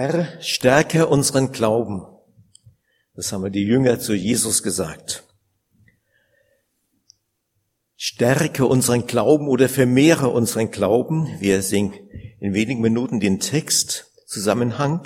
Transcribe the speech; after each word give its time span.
Herr, 0.00 0.40
stärke 0.40 1.08
unseren 1.08 1.52
Glauben. 1.52 2.06
Das 3.14 3.34
haben 3.34 3.42
wir 3.42 3.50
die 3.50 3.66
Jünger 3.66 3.98
zu 3.98 4.14
Jesus 4.14 4.62
gesagt. 4.62 5.24
Stärke 7.96 8.64
unseren 8.64 9.06
Glauben 9.06 9.46
oder 9.46 9.68
vermehre 9.68 10.30
unseren 10.30 10.70
Glauben. 10.70 11.28
Wir 11.38 11.60
singen 11.60 11.92
in 12.38 12.54
wenigen 12.54 12.80
Minuten 12.80 13.20
den 13.20 13.40
Text, 13.40 14.10
Zusammenhang. 14.24 15.02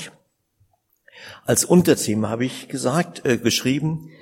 Als 1.45 1.65
Unterthema 1.65 2.29
habe 2.29 2.45
ich 2.45 2.69
gesagt, 2.69 3.27
äh, 3.27 3.39
geschrieben, 3.39 4.13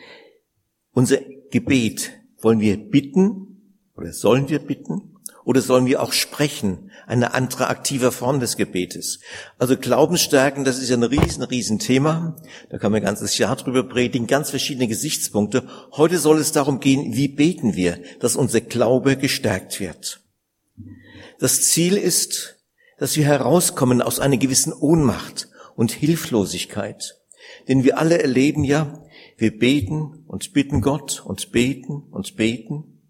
unser 0.93 1.19
Gebet 1.51 2.13
wollen 2.41 2.61
wir 2.61 2.79
bitten 2.79 3.77
oder 3.95 4.15
sollen 4.15 4.49
wir 4.49 4.61
bitten 4.61 5.12
oder 5.45 5.61
sollen 5.61 5.87
wir 5.87 6.03
auch 6.03 6.13
sprechen? 6.13 6.91
Eine 7.07 7.35
andere 7.35 7.69
aktive 7.69 8.13
Form 8.13 8.41
des 8.41 8.57
Gebetes. 8.57 9.21
Also 9.59 9.77
Glaubensstärken, 9.77 10.65
das 10.65 10.79
ist 10.79 10.89
ja 10.89 10.97
ein 10.97 11.03
riesen, 11.03 11.43
riesen 11.43 11.79
Thema. 11.79 12.37
Da 12.71 12.79
kann 12.79 12.93
man 12.93 13.01
ein 13.01 13.07
ganzes 13.07 13.37
Jahr 13.39 13.57
drüber 13.57 13.83
predigen, 13.83 14.27
ganz 14.27 14.51
verschiedene 14.51 14.89
Gesichtspunkte. 14.89 15.69
Heute 15.93 16.19
soll 16.19 16.39
es 16.39 16.53
darum 16.53 16.81
gehen, 16.81 17.15
wie 17.15 17.29
beten 17.29 17.75
wir, 17.75 17.99
dass 18.21 18.37
unser 18.37 18.61
Glaube 18.61 19.17
gestärkt 19.17 19.81
wird. 19.81 20.21
Das 21.41 21.63
Ziel 21.63 21.97
ist, 21.97 22.57
dass 22.99 23.17
wir 23.17 23.25
herauskommen 23.25 24.01
aus 24.01 24.21
einer 24.21 24.37
gewissen 24.37 24.73
Ohnmacht 24.73 25.49
und 25.75 25.91
Hilflosigkeit. 25.91 27.17
Denn 27.69 27.83
wir 27.83 27.99
alle 27.99 28.23
erleben 28.23 28.63
ja, 28.63 29.03
wir 29.37 29.59
beten 29.59 30.25
und 30.29 30.53
bitten 30.53 30.81
Gott 30.83 31.23
und 31.25 31.51
beten 31.51 32.05
und 32.11 32.37
beten. 32.37 33.01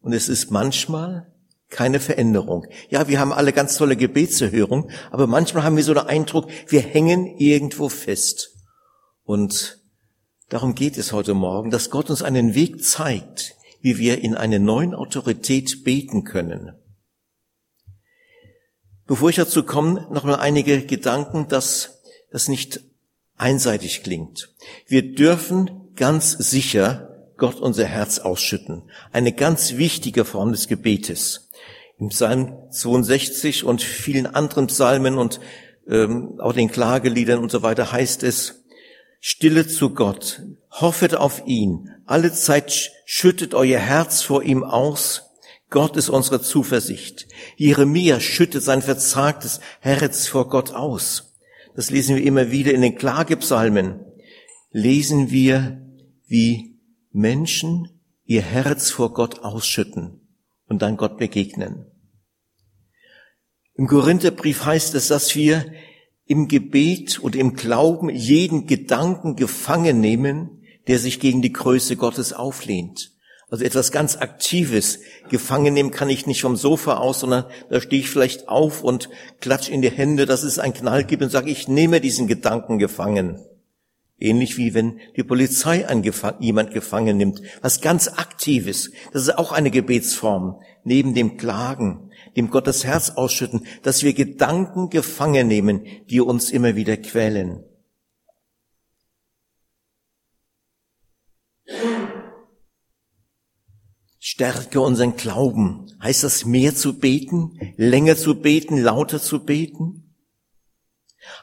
Und 0.00 0.14
es 0.14 0.30
ist 0.30 0.50
manchmal 0.50 1.30
keine 1.70 2.00
Veränderung. 2.00 2.66
Ja, 2.88 3.08
wir 3.08 3.20
haben 3.20 3.32
alle 3.32 3.52
ganz 3.52 3.76
tolle 3.76 3.96
Gebetserhörungen, 3.96 4.90
aber 5.10 5.26
manchmal 5.26 5.64
haben 5.64 5.76
wir 5.76 5.84
so 5.84 5.94
den 5.94 6.06
Eindruck, 6.06 6.48
wir 6.66 6.80
hängen 6.80 7.26
irgendwo 7.38 7.88
fest. 7.88 8.54
Und 9.24 9.78
darum 10.48 10.74
geht 10.74 10.96
es 10.96 11.12
heute 11.12 11.34
Morgen, 11.34 11.70
dass 11.70 11.90
Gott 11.90 12.10
uns 12.10 12.22
einen 12.22 12.54
Weg 12.54 12.82
zeigt, 12.82 13.54
wie 13.80 13.98
wir 13.98 14.22
in 14.22 14.34
eine 14.34 14.58
neuen 14.58 14.94
Autorität 14.94 15.84
beten 15.84 16.24
können. 16.24 16.72
Bevor 19.06 19.30
ich 19.30 19.36
dazu 19.36 19.62
komme, 19.62 20.06
noch 20.10 20.24
mal 20.24 20.36
einige 20.36 20.84
Gedanken, 20.84 21.48
dass 21.48 22.02
das 22.30 22.48
nicht 22.48 22.80
einseitig 23.36 24.02
klingt. 24.02 24.54
Wir 24.86 25.14
dürfen 25.14 25.92
ganz 25.94 26.32
sicher 26.32 27.08
Gott 27.38 27.60
unser 27.60 27.86
Herz 27.86 28.18
ausschütten. 28.18 28.90
Eine 29.12 29.32
ganz 29.32 29.76
wichtige 29.76 30.24
Form 30.24 30.52
des 30.52 30.68
Gebetes. 30.68 31.47
Im 31.98 32.10
Psalm 32.10 32.56
62 32.70 33.64
und 33.64 33.82
vielen 33.82 34.26
anderen 34.26 34.68
Psalmen 34.68 35.18
und 35.18 35.40
ähm, 35.88 36.38
auch 36.38 36.52
den 36.52 36.70
Klageliedern 36.70 37.40
und 37.40 37.50
so 37.50 37.62
weiter 37.62 37.90
heißt 37.90 38.22
es, 38.22 38.64
Stille 39.20 39.66
zu 39.66 39.90
Gott, 39.94 40.42
hoffet 40.70 41.16
auf 41.16 41.42
ihn, 41.46 41.90
alle 42.06 42.32
Zeit 42.32 42.92
schüttet 43.04 43.52
euer 43.52 43.80
Herz 43.80 44.22
vor 44.22 44.44
ihm 44.44 44.62
aus, 44.62 45.24
Gott 45.70 45.96
ist 45.96 46.08
unsere 46.08 46.40
Zuversicht. 46.40 47.26
Jeremia 47.56 48.20
schüttet 48.20 48.62
sein 48.62 48.80
verzagtes 48.80 49.60
Herz 49.80 50.28
vor 50.28 50.48
Gott 50.48 50.72
aus. 50.72 51.34
Das 51.74 51.90
lesen 51.90 52.16
wir 52.16 52.24
immer 52.24 52.50
wieder 52.50 52.72
in 52.72 52.80
den 52.80 52.96
Klagepsalmen. 52.96 54.00
Lesen 54.70 55.30
wir, 55.30 55.82
wie 56.26 56.78
Menschen 57.12 58.00
ihr 58.24 58.42
Herz 58.42 58.90
vor 58.90 59.12
Gott 59.12 59.40
ausschütten 59.40 60.27
und 60.68 60.82
dann 60.82 60.96
Gott 60.96 61.18
begegnen. 61.18 61.86
Im 63.74 63.86
Korintherbrief 63.86 64.64
heißt 64.64 64.94
es, 64.94 65.08
dass 65.08 65.34
wir 65.34 65.64
im 66.26 66.48
Gebet 66.48 67.18
und 67.18 67.36
im 67.36 67.54
Glauben 67.54 68.10
jeden 68.10 68.66
Gedanken 68.66 69.36
gefangen 69.36 70.00
nehmen, 70.00 70.62
der 70.88 70.98
sich 70.98 71.20
gegen 71.20 71.42
die 71.42 71.52
Größe 71.52 71.96
Gottes 71.96 72.32
auflehnt. 72.32 73.12
Also 73.50 73.64
etwas 73.64 73.92
ganz 73.92 74.16
Aktives. 74.16 75.00
Gefangen 75.30 75.72
nehmen 75.72 75.90
kann 75.90 76.10
ich 76.10 76.26
nicht 76.26 76.42
vom 76.42 76.56
Sofa 76.56 76.98
aus, 76.98 77.20
sondern 77.20 77.46
da 77.70 77.80
stehe 77.80 78.02
ich 78.02 78.10
vielleicht 78.10 78.48
auf 78.48 78.84
und 78.84 79.08
klatsch 79.40 79.70
in 79.70 79.80
die 79.80 79.90
Hände, 79.90 80.26
dass 80.26 80.42
es 80.42 80.58
einen 80.58 80.74
Knall 80.74 81.04
gibt 81.04 81.22
und 81.22 81.30
sage, 81.30 81.50
ich 81.50 81.66
nehme 81.66 82.00
diesen 82.00 82.26
Gedanken 82.26 82.78
gefangen. 82.78 83.42
Ähnlich 84.20 84.56
wie 84.56 84.74
wenn 84.74 84.98
die 85.16 85.22
Polizei 85.22 85.86
jemand 86.40 86.72
gefangen 86.72 87.16
nimmt. 87.16 87.40
Was 87.62 87.80
ganz 87.80 88.08
Aktives. 88.08 88.90
Das 89.12 89.22
ist 89.22 89.38
auch 89.38 89.52
eine 89.52 89.70
Gebetsform. 89.70 90.60
Neben 90.82 91.14
dem 91.14 91.36
Klagen, 91.36 92.10
dem 92.36 92.50
Gott 92.50 92.66
das 92.66 92.84
Herz 92.84 93.10
ausschütten, 93.10 93.66
dass 93.82 94.02
wir 94.02 94.14
Gedanken 94.14 94.90
gefangen 94.90 95.46
nehmen, 95.46 95.86
die 96.10 96.20
uns 96.20 96.50
immer 96.50 96.74
wieder 96.74 96.96
quälen. 96.96 97.64
Stärke 104.18 104.80
unseren 104.80 105.16
Glauben. 105.16 105.92
Heißt 106.02 106.24
das 106.24 106.44
mehr 106.44 106.74
zu 106.74 106.98
beten, 106.98 107.58
länger 107.76 108.16
zu 108.16 108.40
beten, 108.40 108.78
lauter 108.78 109.22
zu 109.22 109.44
beten? 109.44 110.07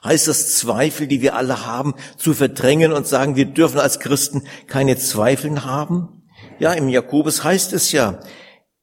Heißt 0.04 0.28
das 0.28 0.56
Zweifel, 0.56 1.08
die 1.08 1.22
wir 1.22 1.36
alle 1.36 1.66
haben, 1.66 1.96
zu 2.18 2.34
verdrängen 2.34 2.94
und 2.94 3.08
sagen, 3.08 3.36
wir 3.36 3.46
dürfen 3.46 3.80
als 3.80 4.00
Christen 4.00 4.44
keine 4.68 4.98
Zweifel 4.98 5.64
haben? 5.66 6.24
Ja, 6.60 6.74
im 6.74 6.90
Jakobus 6.90 7.44
heißt 7.44 7.74
es 7.74 7.92
ja, 7.92 8.20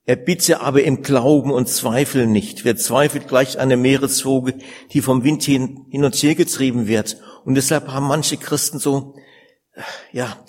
er 0.04 0.16
bitte 0.16 0.60
aber 0.60 0.82
im 0.82 1.02
Glauben 1.02 1.52
und 1.52 1.68
Zweifel 1.68 2.26
nicht. 2.26 2.64
Wer 2.64 2.76
zweifelt, 2.76 3.28
gleich 3.28 3.58
eine 3.58 3.76
Meereswoge, 3.76 4.54
die 4.92 5.00
vom 5.00 5.22
Wind 5.22 5.44
hin, 5.44 5.86
hin 5.90 6.04
und 6.04 6.16
her 6.16 6.34
getrieben 6.34 6.88
wird. 6.88 7.18
Und 7.44 7.54
deshalb 7.54 7.88
haben 7.88 8.08
manche 8.08 8.36
Christen 8.36 8.80
so, 8.80 9.14
ja, 10.10 10.44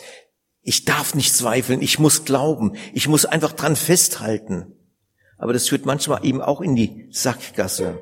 ich 0.61 0.85
darf 0.85 1.13
nicht 1.13 1.35
zweifeln, 1.35 1.81
ich 1.81 1.99
muss 1.99 2.25
glauben, 2.25 2.75
ich 2.93 3.07
muss 3.07 3.25
einfach 3.25 3.51
dran 3.51 3.75
festhalten. 3.75 4.73
Aber 5.37 5.53
das 5.53 5.67
führt 5.67 5.85
manchmal 5.85 6.25
eben 6.25 6.41
auch 6.41 6.61
in 6.61 6.75
die 6.75 7.09
Sackgasse. 7.11 7.99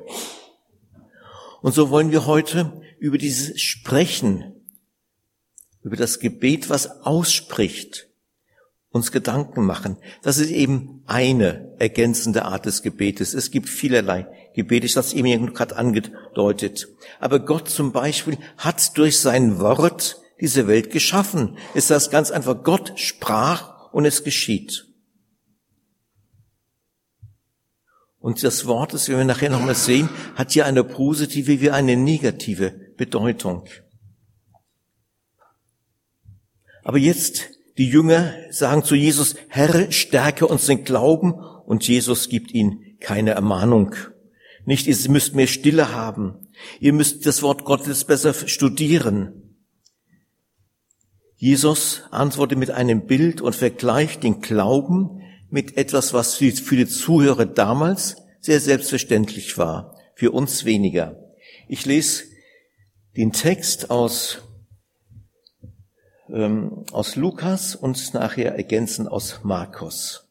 Und 1.62 1.72
so 1.74 1.90
wollen 1.90 2.10
wir 2.10 2.26
heute 2.26 2.82
über 2.98 3.18
dieses 3.18 3.60
Sprechen, 3.60 4.52
über 5.82 5.96
das 5.96 6.18
Gebet, 6.18 6.68
was 6.68 7.02
ausspricht, 7.02 8.08
uns 8.90 9.12
Gedanken 9.12 9.64
machen. 9.64 9.96
Das 10.22 10.38
ist 10.38 10.50
eben 10.50 11.02
eine 11.06 11.74
ergänzende 11.78 12.44
Art 12.44 12.66
des 12.66 12.82
Gebetes. 12.82 13.32
Es 13.32 13.50
gibt 13.50 13.68
vielerlei 13.68 14.26
Gebete, 14.54 14.86
ich 14.86 14.96
habe 14.96 15.06
es 15.06 15.14
eben 15.14 15.54
gerade 15.54 15.76
angedeutet. 15.76 16.88
Aber 17.20 17.38
Gott 17.38 17.68
zum 17.68 17.92
Beispiel 17.92 18.38
hat 18.58 18.98
durch 18.98 19.18
sein 19.18 19.58
Wort 19.60 20.20
diese 20.40 20.66
Welt 20.66 20.90
geschaffen. 20.90 21.56
Es 21.74 21.84
ist 21.84 21.90
das 21.90 22.10
ganz 22.10 22.30
einfach, 22.30 22.62
Gott 22.64 22.92
sprach 22.96 23.92
und 23.92 24.04
es 24.04 24.24
geschieht. 24.24 24.91
Und 28.22 28.44
das 28.44 28.66
Wort, 28.66 28.94
das 28.94 29.08
wir 29.08 29.22
nachher 29.24 29.50
nochmal 29.50 29.74
sehen, 29.74 30.08
hat 30.36 30.52
hier 30.52 30.64
eine 30.64 30.84
positive 30.84 31.60
wie 31.60 31.70
eine 31.70 31.96
negative 31.96 32.70
Bedeutung. 32.96 33.64
Aber 36.84 36.98
jetzt, 36.98 37.50
die 37.78 37.88
Jünger 37.88 38.32
sagen 38.50 38.84
zu 38.84 38.94
Jesus, 38.94 39.34
Herr, 39.48 39.90
stärke 39.90 40.46
uns 40.46 40.66
den 40.66 40.84
Glauben, 40.84 41.34
und 41.66 41.86
Jesus 41.86 42.28
gibt 42.28 42.52
ihnen 42.52 42.96
keine 43.00 43.30
Ermahnung. 43.32 43.94
Nicht, 44.66 44.86
ihr 44.86 45.10
müsst 45.10 45.34
mehr 45.34 45.46
Stille 45.46 45.92
haben. 45.92 46.48
Ihr 46.80 46.92
müsst 46.92 47.26
das 47.26 47.42
Wort 47.42 47.64
Gottes 47.64 48.04
besser 48.04 48.34
studieren. 48.34 49.56
Jesus 51.36 52.02
antwortet 52.10 52.58
mit 52.58 52.70
einem 52.70 53.06
Bild 53.06 53.40
und 53.40 53.56
vergleicht 53.56 54.22
den 54.22 54.40
Glauben 54.40 55.21
mit 55.52 55.76
etwas, 55.76 56.14
was 56.14 56.34
für 56.34 56.76
die 56.76 56.86
Zuhörer 56.86 57.44
damals 57.44 58.16
sehr 58.40 58.58
selbstverständlich 58.58 59.58
war, 59.58 59.96
für 60.14 60.32
uns 60.32 60.64
weniger. 60.64 61.16
Ich 61.68 61.84
lese 61.84 62.24
den 63.18 63.32
Text 63.32 63.90
aus, 63.90 64.38
ähm, 66.30 66.86
aus 66.90 67.16
Lukas 67.16 67.76
und 67.76 68.14
nachher 68.14 68.56
ergänzen 68.56 69.06
aus 69.06 69.40
Markus. 69.42 70.26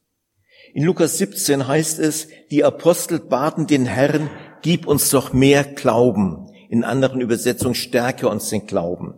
In 0.74 0.82
Lukas 0.82 1.18
17 1.18 1.68
heißt 1.68 2.00
es, 2.00 2.26
die 2.50 2.64
Apostel 2.64 3.20
baten 3.20 3.68
den 3.68 3.86
Herrn, 3.86 4.28
gib 4.62 4.88
uns 4.88 5.10
doch 5.10 5.32
mehr 5.32 5.62
Glauben. 5.62 6.50
In 6.68 6.82
anderen 6.82 7.20
Übersetzungen 7.20 7.76
stärke 7.76 8.28
uns 8.28 8.48
den 8.48 8.66
Glauben. 8.66 9.14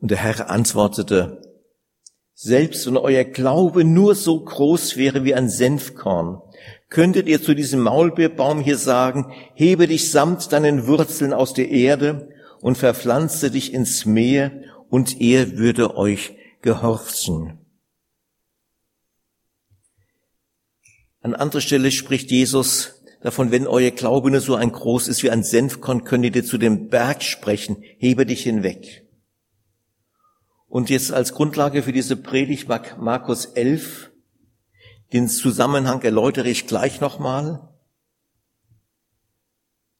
Und 0.00 0.10
der 0.10 0.18
Herr 0.18 0.50
antwortete, 0.50 1.40
selbst 2.42 2.86
wenn 2.86 2.96
euer 2.96 3.24
Glaube 3.24 3.84
nur 3.84 4.14
so 4.14 4.42
groß 4.42 4.96
wäre 4.96 5.24
wie 5.24 5.34
ein 5.34 5.50
Senfkorn, 5.50 6.40
könntet 6.88 7.28
ihr 7.28 7.42
zu 7.42 7.54
diesem 7.54 7.80
Maulbeerbaum 7.80 8.62
hier 8.62 8.78
sagen, 8.78 9.30
hebe 9.52 9.86
dich 9.86 10.10
samt 10.10 10.50
deinen 10.50 10.86
Wurzeln 10.86 11.34
aus 11.34 11.52
der 11.52 11.68
Erde 11.68 12.30
und 12.62 12.78
verpflanze 12.78 13.50
dich 13.50 13.74
ins 13.74 14.06
Meer, 14.06 14.52
und 14.88 15.20
er 15.20 15.58
würde 15.58 15.96
euch 15.98 16.34
gehorchen. 16.62 17.58
An 21.20 21.34
anderer 21.34 21.60
Stelle 21.60 21.90
spricht 21.90 22.30
Jesus 22.30 23.02
davon, 23.22 23.50
wenn 23.50 23.66
euer 23.66 23.90
Glaube 23.90 24.30
nur 24.30 24.40
so 24.40 24.54
ein 24.54 24.72
groß 24.72 25.08
ist 25.08 25.22
wie 25.22 25.30
ein 25.30 25.44
Senfkorn, 25.44 26.04
könnt 26.04 26.24
ihr 26.24 26.44
zu 26.44 26.56
dem 26.56 26.88
Berg 26.88 27.22
sprechen, 27.22 27.84
hebe 27.98 28.24
dich 28.24 28.42
hinweg. 28.42 29.09
Und 30.70 30.88
jetzt 30.88 31.12
als 31.12 31.34
Grundlage 31.34 31.82
für 31.82 31.92
diese 31.92 32.16
Predigt 32.16 32.68
Markus 32.68 33.44
11, 33.44 34.12
den 35.12 35.28
Zusammenhang 35.28 36.00
erläutere 36.02 36.48
ich 36.48 36.68
gleich 36.68 37.00
nochmal. 37.00 37.68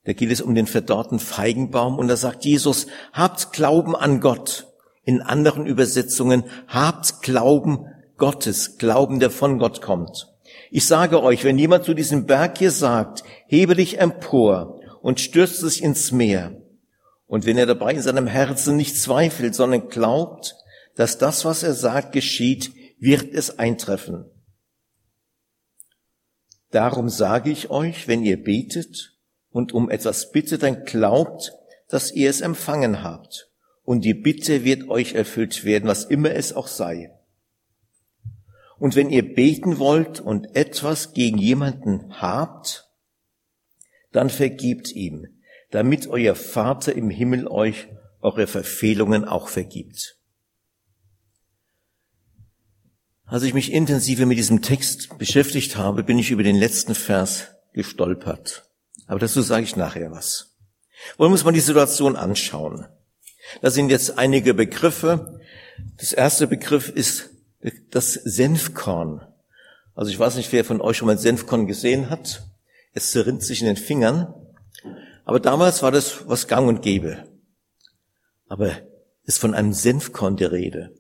Da 0.05 0.12
geht 0.12 0.31
es 0.31 0.40
um 0.40 0.55
den 0.55 0.69
verdorrten 0.69 1.19
Feigenbaum 1.19 1.99
und 1.99 2.06
da 2.06 2.17
sagt 2.17 2.44
Jesus, 2.44 2.87
habt 3.12 3.52
Glauben 3.52 3.96
an 3.96 4.20
Gott. 4.20 4.69
In 5.02 5.22
anderen 5.22 5.67
Übersetzungen, 5.67 6.44
habt 6.69 7.20
Glauben 7.20 7.87
Gottes, 8.16 8.78
Glauben, 8.78 9.19
der 9.19 9.31
von 9.31 9.58
Gott 9.58 9.82
kommt. 9.82 10.28
Ich 10.70 10.87
sage 10.87 11.20
euch, 11.20 11.43
wenn 11.43 11.58
jemand 11.58 11.84
zu 11.84 11.94
diesem 11.94 12.26
Berg 12.26 12.58
hier 12.58 12.70
sagt, 12.70 13.25
hebe 13.46 13.75
dich 13.75 13.99
empor 13.99 14.78
und 15.02 15.19
stürze 15.19 15.66
dich 15.66 15.82
ins 15.82 16.12
Meer, 16.12 16.61
und 17.31 17.46
wenn 17.46 17.58
er 17.58 17.66
dabei 17.66 17.93
in 17.93 18.02
seinem 18.02 18.26
Herzen 18.26 18.76
nicht 18.76 19.00
zweifelt, 19.00 19.55
sondern 19.55 19.88
glaubt, 19.88 20.56
dass 21.00 21.17
das, 21.17 21.47
was 21.47 21.62
er 21.62 21.73
sagt, 21.73 22.12
geschieht, 22.12 22.73
wird 22.99 23.32
es 23.32 23.58
eintreffen. 23.58 24.26
Darum 26.70 27.08
sage 27.08 27.50
ich 27.50 27.70
euch, 27.70 28.06
wenn 28.06 28.23
ihr 28.23 28.37
betet 28.37 29.19
und 29.49 29.73
um 29.73 29.88
etwas 29.88 30.31
bittet, 30.31 30.62
dann 30.62 30.85
glaubt, 30.85 31.55
dass 31.88 32.12
ihr 32.12 32.29
es 32.29 32.43
empfangen 32.43 33.02
habt. 33.02 33.50
Und 33.82 34.05
die 34.05 34.12
Bitte 34.12 34.62
wird 34.62 34.91
euch 34.91 35.14
erfüllt 35.14 35.64
werden, 35.64 35.88
was 35.88 36.05
immer 36.05 36.32
es 36.32 36.52
auch 36.52 36.69
sei. 36.69 37.11
Und 38.79 38.94
wenn 38.94 39.08
ihr 39.08 39.35
beten 39.35 39.79
wollt 39.79 40.20
und 40.20 40.55
etwas 40.55 41.14
gegen 41.14 41.38
jemanden 41.38 42.20
habt, 42.20 42.91
dann 44.12 44.29
vergibt 44.29 44.93
ihm, 44.93 45.26
damit 45.70 46.08
euer 46.08 46.35
Vater 46.35 46.94
im 46.94 47.08
Himmel 47.08 47.47
euch 47.47 47.88
eure 48.20 48.47
Verfehlungen 48.47 49.25
auch 49.25 49.49
vergibt. 49.49 50.19
Als 53.31 53.44
ich 53.44 53.55
mich 53.55 53.73
intensiver 53.73 54.27
mit 54.27 54.38
diesem 54.38 54.61
Text 54.61 55.17
beschäftigt 55.17 55.77
habe, 55.77 56.03
bin 56.03 56.19
ich 56.19 56.32
über 56.32 56.43
den 56.43 56.56
letzten 56.56 56.97
Vers 56.97 57.47
gestolpert. 57.73 58.65
Aber 59.06 59.21
dazu 59.21 59.41
sage 59.41 59.62
ich 59.62 59.77
nachher 59.77 60.11
was. 60.11 60.56
Wollen 61.17 61.31
wir 61.31 61.35
uns 61.35 61.44
mal 61.44 61.53
die 61.53 61.61
Situation 61.61 62.17
anschauen. 62.17 62.87
Da 63.62 63.71
sind 63.71 63.88
jetzt 63.88 64.19
einige 64.19 64.53
Begriffe. 64.53 65.41
Das 65.97 66.12
erste 66.12 66.49
Begriff 66.49 66.88
ist 66.88 67.31
das 67.91 68.15
Senfkorn. 68.15 69.25
Also 69.94 70.11
ich 70.11 70.19
weiß 70.19 70.35
nicht, 70.35 70.50
wer 70.50 70.65
von 70.65 70.81
euch 70.81 70.97
schon 70.97 71.06
mal 71.06 71.17
Senfkorn 71.17 71.69
gesehen 71.69 72.11
hat. 72.11 72.43
Es 72.94 73.12
zerrinnt 73.12 73.44
sich 73.44 73.61
in 73.61 73.69
den 73.69 73.76
Fingern. 73.76 74.35
Aber 75.25 75.38
damals 75.38 75.85
war 75.85 75.93
das 75.93 76.26
was 76.26 76.49
gang 76.49 76.67
und 76.67 76.83
gäbe. 76.83 77.29
Aber 78.49 78.73
ist 79.23 79.38
von 79.38 79.55
einem 79.55 79.73
Senfkorn 79.73 80.37
die 80.37 80.43
Rede. 80.43 81.00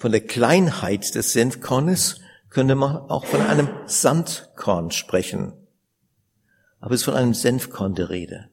Von 0.00 0.12
der 0.12 0.26
Kleinheit 0.26 1.14
des 1.14 1.34
Senfkornes 1.34 2.22
könnte 2.48 2.74
man 2.74 2.96
auch 2.96 3.26
von 3.26 3.42
einem 3.42 3.68
Sandkorn 3.84 4.92
sprechen. 4.92 5.52
Aber 6.78 6.94
es 6.94 7.02
ist 7.02 7.04
von 7.04 7.12
einem 7.12 7.34
Senfkorn 7.34 7.94
die 7.94 8.00
Rede. 8.00 8.48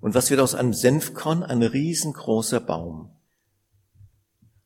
Und 0.00 0.16
was 0.16 0.30
wird 0.30 0.40
aus 0.40 0.56
einem 0.56 0.72
Senfkorn? 0.72 1.44
Ein 1.44 1.62
riesengroßer 1.62 2.58
Baum. 2.58 3.12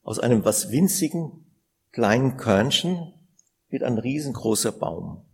Aus 0.03 0.19
einem 0.19 0.47
was 0.47 0.71
winzigen, 0.71 1.45
kleinen 1.91 2.39
Körnchen 2.39 3.13
wird 3.69 3.83
ein 3.83 3.99
riesengroßer 3.99 4.73
Baum. 4.73 5.27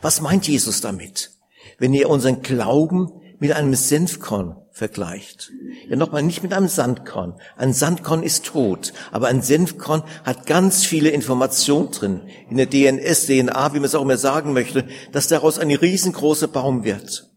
Was 0.00 0.22
meint 0.22 0.48
Jesus 0.48 0.80
damit? 0.80 1.32
Wenn 1.76 1.92
ihr 1.92 2.08
unseren 2.08 2.40
Glauben 2.40 3.12
mit 3.40 3.52
einem 3.52 3.74
Senfkorn 3.74 4.56
vergleicht. 4.78 5.52
Ja, 5.88 5.96
nochmal, 5.96 6.22
nicht 6.22 6.42
mit 6.42 6.52
einem 6.52 6.68
Sandkorn. 6.68 7.38
Ein 7.56 7.72
Sandkorn 7.74 8.22
ist 8.22 8.46
tot, 8.46 8.94
aber 9.10 9.26
ein 9.26 9.42
Senfkorn 9.42 10.04
hat 10.24 10.46
ganz 10.46 10.86
viele 10.86 11.10
Informationen 11.10 11.90
drin. 11.90 12.22
In 12.48 12.56
der 12.56 12.66
DNS, 12.66 13.26
DNA, 13.26 13.74
wie 13.74 13.78
man 13.78 13.84
es 13.84 13.94
auch 13.94 14.02
immer 14.02 14.16
sagen 14.16 14.52
möchte, 14.52 14.88
dass 15.12 15.28
daraus 15.28 15.58
ein 15.58 15.70
riesengroßer 15.70 16.48
Baum 16.48 16.84
wird. 16.84 17.28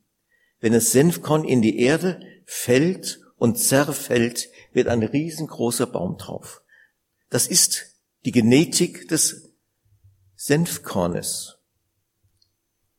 Wenn 0.59 0.73
das 0.73 0.91
Senfkorn 0.91 1.43
in 1.43 1.61
die 1.61 1.79
Erde 1.79 2.19
fällt 2.45 3.19
und 3.37 3.57
zerfällt, 3.57 4.47
wird 4.71 4.87
ein 4.87 5.03
riesengroßer 5.03 5.87
Baum 5.87 6.17
drauf. 6.17 6.61
Das 7.29 7.47
ist 7.47 7.87
die 8.23 8.31
Genetik 8.31 9.07
des 9.07 9.51
Senfkornes. 10.35 11.57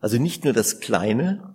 Also 0.00 0.19
nicht 0.19 0.43
nur 0.43 0.53
das 0.53 0.81
kleine, 0.81 1.52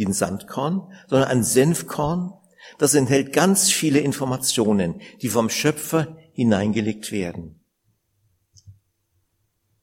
wie 0.00 0.06
ein 0.06 0.14
Sandkorn, 0.14 0.90
sondern 1.08 1.28
ein 1.28 1.44
Senfkorn, 1.44 2.32
das 2.78 2.94
enthält 2.94 3.34
ganz 3.34 3.70
viele 3.70 4.00
Informationen, 4.00 5.02
die 5.20 5.28
vom 5.28 5.50
Schöpfer 5.50 6.16
hineingelegt 6.32 7.12
werden. 7.12 7.62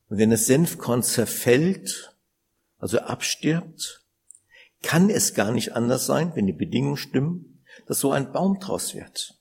Und 0.10 0.18
wenn 0.18 0.32
das 0.32 0.48
Senfkorn 0.48 1.04
zerfällt, 1.04 2.18
also 2.80 2.98
abstirbt, 2.98 4.08
kann 4.82 5.12
es 5.12 5.36
gar 5.36 5.52
nicht 5.52 5.74
anders 5.74 6.08
sein, 6.08 6.32
wenn 6.34 6.48
die 6.48 6.54
Bedingungen 6.54 6.98
stimmen, 6.98 7.64
dass 7.86 8.00
so 8.00 8.12
ein 8.12 8.32
Baum 8.32 8.60
draus 8.60 8.96
wird. 8.96 9.36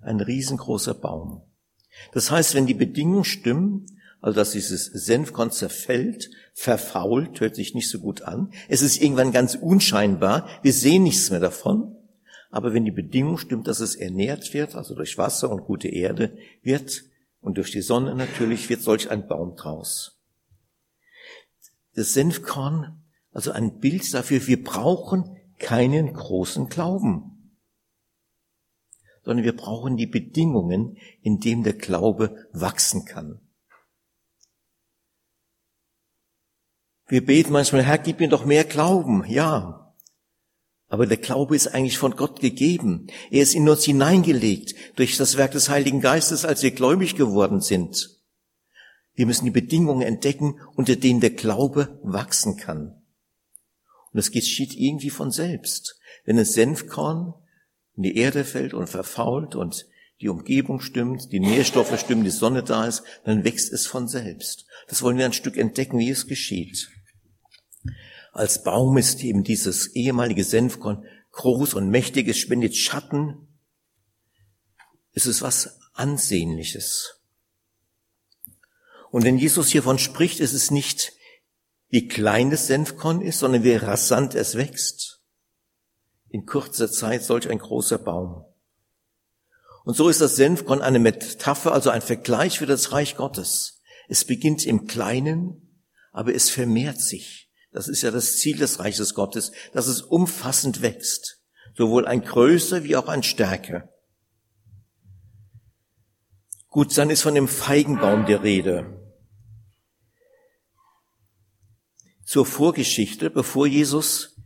Ein 0.00 0.20
riesengroßer 0.20 0.94
Baum. 0.94 1.42
Das 2.12 2.30
heißt, 2.30 2.54
wenn 2.54 2.66
die 2.66 2.72
Bedingungen 2.72 3.24
stimmen, 3.24 3.84
also 4.20 4.36
dass 4.36 4.52
dieses 4.52 4.86
Senfkorn 4.86 5.50
zerfällt, 5.50 6.30
verfault, 6.52 7.40
hört 7.40 7.56
sich 7.56 7.74
nicht 7.74 7.88
so 7.88 8.00
gut 8.00 8.22
an. 8.22 8.52
Es 8.68 8.82
ist 8.82 9.00
irgendwann 9.00 9.32
ganz 9.32 9.54
unscheinbar, 9.54 10.48
wir 10.62 10.72
sehen 10.72 11.04
nichts 11.04 11.30
mehr 11.30 11.40
davon. 11.40 11.96
Aber 12.50 12.74
wenn 12.74 12.84
die 12.84 12.90
Bedingung 12.90 13.38
stimmt, 13.38 13.68
dass 13.68 13.80
es 13.80 13.94
ernährt 13.94 14.52
wird, 14.52 14.74
also 14.74 14.94
durch 14.94 15.16
Wasser 15.16 15.50
und 15.50 15.64
gute 15.64 15.88
Erde, 15.88 16.36
wird, 16.62 17.04
und 17.40 17.56
durch 17.56 17.70
die 17.70 17.80
Sonne 17.80 18.14
natürlich, 18.14 18.68
wird 18.68 18.82
solch 18.82 19.10
ein 19.10 19.26
Baum 19.26 19.56
draus. 19.56 20.20
Das 21.94 22.12
Senfkorn, 22.12 23.02
also 23.32 23.52
ein 23.52 23.78
Bild 23.78 24.12
dafür, 24.12 24.46
wir 24.46 24.62
brauchen 24.62 25.36
keinen 25.58 26.12
großen 26.12 26.68
Glauben, 26.68 27.56
sondern 29.24 29.44
wir 29.44 29.56
brauchen 29.56 29.96
die 29.96 30.06
Bedingungen, 30.06 30.98
in 31.22 31.40
denen 31.40 31.62
der 31.62 31.74
Glaube 31.74 32.48
wachsen 32.52 33.04
kann. 33.04 33.40
Wir 37.10 37.26
beten 37.26 37.52
manchmal, 37.52 37.82
Herr, 37.82 37.98
gib 37.98 38.20
mir 38.20 38.28
doch 38.28 38.44
mehr 38.44 38.62
Glauben. 38.62 39.24
Ja. 39.26 39.92
Aber 40.86 41.06
der 41.06 41.16
Glaube 41.16 41.56
ist 41.56 41.66
eigentlich 41.66 41.98
von 41.98 42.14
Gott 42.16 42.40
gegeben. 42.40 43.08
Er 43.30 43.42
ist 43.42 43.54
in 43.54 43.68
uns 43.68 43.84
hineingelegt 43.84 44.74
durch 44.94 45.16
das 45.16 45.36
Werk 45.36 45.50
des 45.50 45.68
Heiligen 45.68 46.00
Geistes, 46.00 46.44
als 46.44 46.62
wir 46.62 46.70
gläubig 46.70 47.16
geworden 47.16 47.60
sind. 47.60 48.16
Wir 49.14 49.26
müssen 49.26 49.44
die 49.44 49.50
Bedingungen 49.50 50.02
entdecken, 50.02 50.60
unter 50.76 50.94
denen 50.94 51.20
der 51.20 51.30
Glaube 51.30 51.98
wachsen 52.04 52.56
kann. 52.56 53.02
Und 54.12 54.20
es 54.20 54.30
geschieht 54.30 54.74
irgendwie 54.74 55.10
von 55.10 55.32
selbst. 55.32 55.98
Wenn 56.24 56.38
ein 56.38 56.44
Senfkorn 56.44 57.34
in 57.96 58.04
die 58.04 58.16
Erde 58.16 58.44
fällt 58.44 58.72
und 58.72 58.88
verfault 58.88 59.56
und 59.56 59.86
die 60.20 60.28
Umgebung 60.28 60.80
stimmt, 60.80 61.32
die 61.32 61.40
Nährstoffe 61.40 61.98
stimmen, 61.98 62.24
die 62.24 62.30
Sonne 62.30 62.62
da 62.62 62.86
ist, 62.86 63.02
dann 63.24 63.42
wächst 63.42 63.72
es 63.72 63.86
von 63.86 64.06
selbst. 64.06 64.66
Das 64.88 65.02
wollen 65.02 65.18
wir 65.18 65.24
ein 65.24 65.32
Stück 65.32 65.56
entdecken, 65.56 65.98
wie 65.98 66.10
es 66.10 66.26
geschieht. 66.26 66.88
Als 68.32 68.62
Baum 68.62 68.96
ist 68.96 69.22
eben 69.22 69.44
dieses 69.44 69.88
ehemalige 69.88 70.44
Senfkorn 70.44 71.04
groß 71.32 71.74
und 71.74 71.90
mächtig, 71.90 72.28
es 72.28 72.38
spendet 72.38 72.76
Schatten. 72.76 73.48
Es 75.12 75.26
ist 75.26 75.42
was 75.42 75.78
Ansehnliches. 75.94 77.20
Und 79.10 79.24
wenn 79.24 79.38
Jesus 79.38 79.68
hiervon 79.68 79.98
spricht, 79.98 80.38
ist 80.40 80.52
es 80.52 80.70
nicht, 80.70 81.12
wie 81.88 82.06
klein 82.06 82.50
das 82.50 82.68
Senfkorn 82.68 83.20
ist, 83.20 83.40
sondern 83.40 83.64
wie 83.64 83.74
rasant 83.74 84.36
es 84.36 84.54
wächst. 84.54 85.20
In 86.28 86.46
kurzer 86.46 86.90
Zeit 86.90 87.24
solch 87.24 87.50
ein 87.50 87.58
großer 87.58 87.98
Baum. 87.98 88.44
Und 89.84 89.96
so 89.96 90.08
ist 90.08 90.20
das 90.20 90.36
Senfkorn 90.36 90.82
eine 90.82 91.00
Metapher, 91.00 91.72
also 91.72 91.90
ein 91.90 92.02
Vergleich 92.02 92.58
für 92.58 92.66
das 92.66 92.92
Reich 92.92 93.16
Gottes. 93.16 93.80
Es 94.08 94.24
beginnt 94.24 94.64
im 94.64 94.86
Kleinen, 94.86 95.82
aber 96.12 96.32
es 96.32 96.50
vermehrt 96.50 97.00
sich. 97.00 97.49
Das 97.72 97.88
ist 97.88 98.02
ja 98.02 98.10
das 98.10 98.38
Ziel 98.38 98.56
des 98.56 98.80
Reiches 98.80 99.14
Gottes, 99.14 99.52
dass 99.72 99.86
es 99.86 100.02
umfassend 100.02 100.82
wächst, 100.82 101.40
sowohl 101.76 102.06
ein 102.06 102.22
Größe 102.22 102.84
wie 102.84 102.96
auch 102.96 103.08
ein 103.08 103.22
Stärke. 103.22 103.88
Gut, 106.68 106.96
dann 106.96 107.10
ist 107.10 107.22
von 107.22 107.34
dem 107.34 107.48
Feigenbaum 107.48 108.26
die 108.26 108.34
Rede. 108.34 108.96
Zur 112.24 112.46
Vorgeschichte, 112.46 113.28
bevor 113.28 113.66
Jesus 113.66 114.36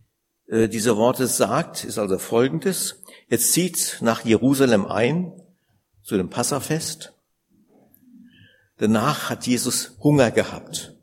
äh, 0.47 0.69
diese 0.69 0.97
Worte 0.97 1.27
sagt, 1.27 1.85
ist 1.85 1.99
also 1.99 2.19
folgendes. 2.19 3.03
Er 3.29 3.39
zieht 3.39 3.99
nach 4.01 4.25
Jerusalem 4.25 4.87
ein, 4.87 5.33
zu 6.03 6.17
dem 6.17 6.31
Passafest. 6.31 7.13
Danach 8.79 9.31
hat 9.31 9.47
Jesus 9.47 9.97
Hunger 10.01 10.31
gehabt. 10.31 10.94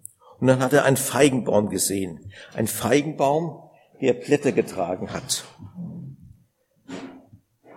Und 0.42 0.48
dann 0.48 0.60
hat 0.60 0.74
er 0.74 0.86
einen 0.86 0.98
Feigenbaum 0.98 1.70
gesehen. 1.70 2.32
Ein 2.56 2.66
Feigenbaum, 2.66 3.70
der 4.02 4.14
Blätter 4.14 4.52
getragen 4.52 5.14
hat. 5.14 5.46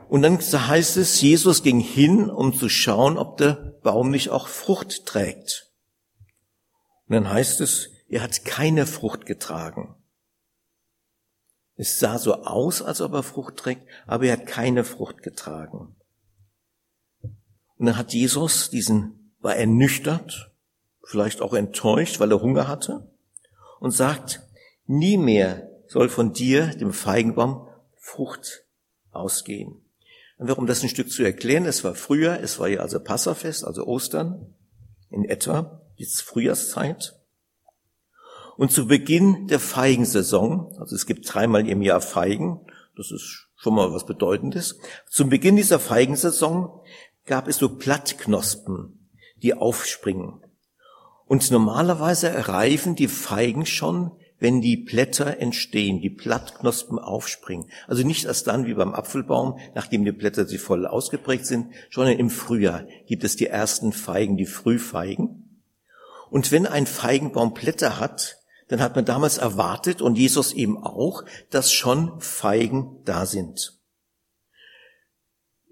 Und 0.09 0.23
dann 0.23 0.39
heißt 0.39 0.97
es, 0.97 1.21
Jesus 1.21 1.63
ging 1.63 1.79
hin, 1.79 2.31
um 2.31 2.55
zu 2.55 2.71
schauen, 2.71 3.19
ob 3.19 3.37
der 3.37 3.75
Baum 3.83 4.11
nicht 4.11 4.31
auch 4.31 4.49
Frucht 4.49 5.05
trägt. 5.05 5.71
Und 7.07 7.17
dann 7.17 7.31
heißt 7.31 7.61
es, 7.61 7.91
er 8.09 8.23
hat 8.23 8.47
keine 8.47 8.87
Frucht 8.87 9.27
getragen. 9.27 9.95
Es 11.77 11.99
sah 11.99 12.19
so 12.19 12.45
aus, 12.45 12.81
als 12.81 13.03
ob 13.03 13.13
er 13.13 13.23
Frucht 13.23 13.57
trägt, 13.57 13.87
aber 14.07 14.25
er 14.25 14.39
hat 14.39 14.47
keine 14.47 14.85
Frucht 14.85 15.23
getragen. 15.23 15.97
Und 17.77 17.87
dann 17.87 17.99
hat 17.99 18.15
Jesus 18.15 18.71
diesen, 18.71 19.35
war 19.41 19.55
ernüchtert, 19.57 20.54
vielleicht 21.07 21.41
auch 21.43 21.55
enttäuscht, 21.55 22.21
weil 22.21 22.33
er 22.33 22.41
Hunger 22.41 22.69
hatte, 22.69 23.09
und 23.81 23.91
sagt, 23.91 24.41
nie 24.87 25.17
mehr 25.17 25.71
soll 25.87 26.09
von 26.09 26.33
dir, 26.33 26.69
dem 26.69 26.93
Feigenbaum, 26.93 27.69
Frucht 27.97 28.65
ausgehen. 29.11 29.81
Und 30.39 30.49
warum 30.49 30.67
das 30.67 30.83
ein 30.83 30.89
Stück 30.89 31.11
zu 31.11 31.23
erklären, 31.23 31.65
es 31.65 31.85
war 31.85 31.95
früher, 31.95 32.41
es 32.41 32.59
war 32.59 32.69
ja 32.69 32.81
also 32.81 33.01
Passafest, 33.01 33.65
also 33.65 33.87
Ostern, 33.87 34.55
in 35.11 35.25
etwa, 35.25 35.81
jetzt 35.97 36.23
Frühjahrszeit. 36.23 37.15
Und 38.57 38.73
zu 38.73 38.87
Beginn 38.87 39.47
der 39.49 39.61
Feigensaison, 39.61 40.77
also 40.79 40.95
es 40.95 41.07
gibt 41.07 41.33
dreimal 41.33 41.69
im 41.69 41.83
Jahr 41.83 42.01
Feigen, 42.01 42.61
das 42.97 43.11
ist 43.11 43.49
schon 43.57 43.75
mal 43.75 43.93
was 43.93 44.07
Bedeutendes. 44.07 44.79
Zum 45.09 45.29
Beginn 45.29 45.57
dieser 45.57 45.81
Feigensaison 45.81 46.81
gab 47.27 47.49
es 47.49 47.57
so 47.57 47.77
Plattknospen, 47.77 49.09
die 49.43 49.55
aufspringen. 49.55 50.44
Und 51.27 51.51
normalerweise 51.51 52.49
reifen 52.49 52.97
die 52.97 53.09
Feigen 53.09 53.67
schon, 53.67 54.13
wenn 54.39 54.61
die 54.61 54.77
Blätter 54.77 55.39
entstehen, 55.41 56.01
die 56.01 56.11
Blattknospen 56.11 56.99
aufspringen. 56.99 57.71
Also 57.87 58.07
nicht 58.07 58.25
erst 58.25 58.47
dann 58.47 58.67
wie 58.67 58.75
beim 58.75 58.93
Apfelbaum, 58.93 59.59
nachdem 59.75 60.05
die 60.05 60.13
Blätter 60.13 60.45
sie 60.45 60.59
voll 60.59 60.87
ausgeprägt 60.87 61.47
sind, 61.47 61.73
sondern 61.91 62.19
im 62.19 62.31
Frühjahr 62.31 62.87
gibt 63.07 63.25
es 63.25 63.37
die 63.37 63.47
ersten 63.47 63.93
Feigen, 63.93 64.37
die 64.37 64.47
Frühfeigen. 64.47 65.63
Und 66.31 66.53
wenn 66.53 66.67
ein 66.67 66.87
Feigenbaum 66.87 67.55
Blätter 67.55 67.99
hat, 67.99 68.39
dann 68.69 68.81
hat 68.81 68.97
man 68.97 69.05
damals 69.05 69.39
erwartet, 69.39 70.03
und 70.03 70.19
Jesus 70.19 70.53
eben 70.53 70.83
auch, 70.83 71.25
dass 71.51 71.73
schon 71.73 72.21
Feigen 72.21 72.99
da 73.05 73.27
sind. 73.27 73.79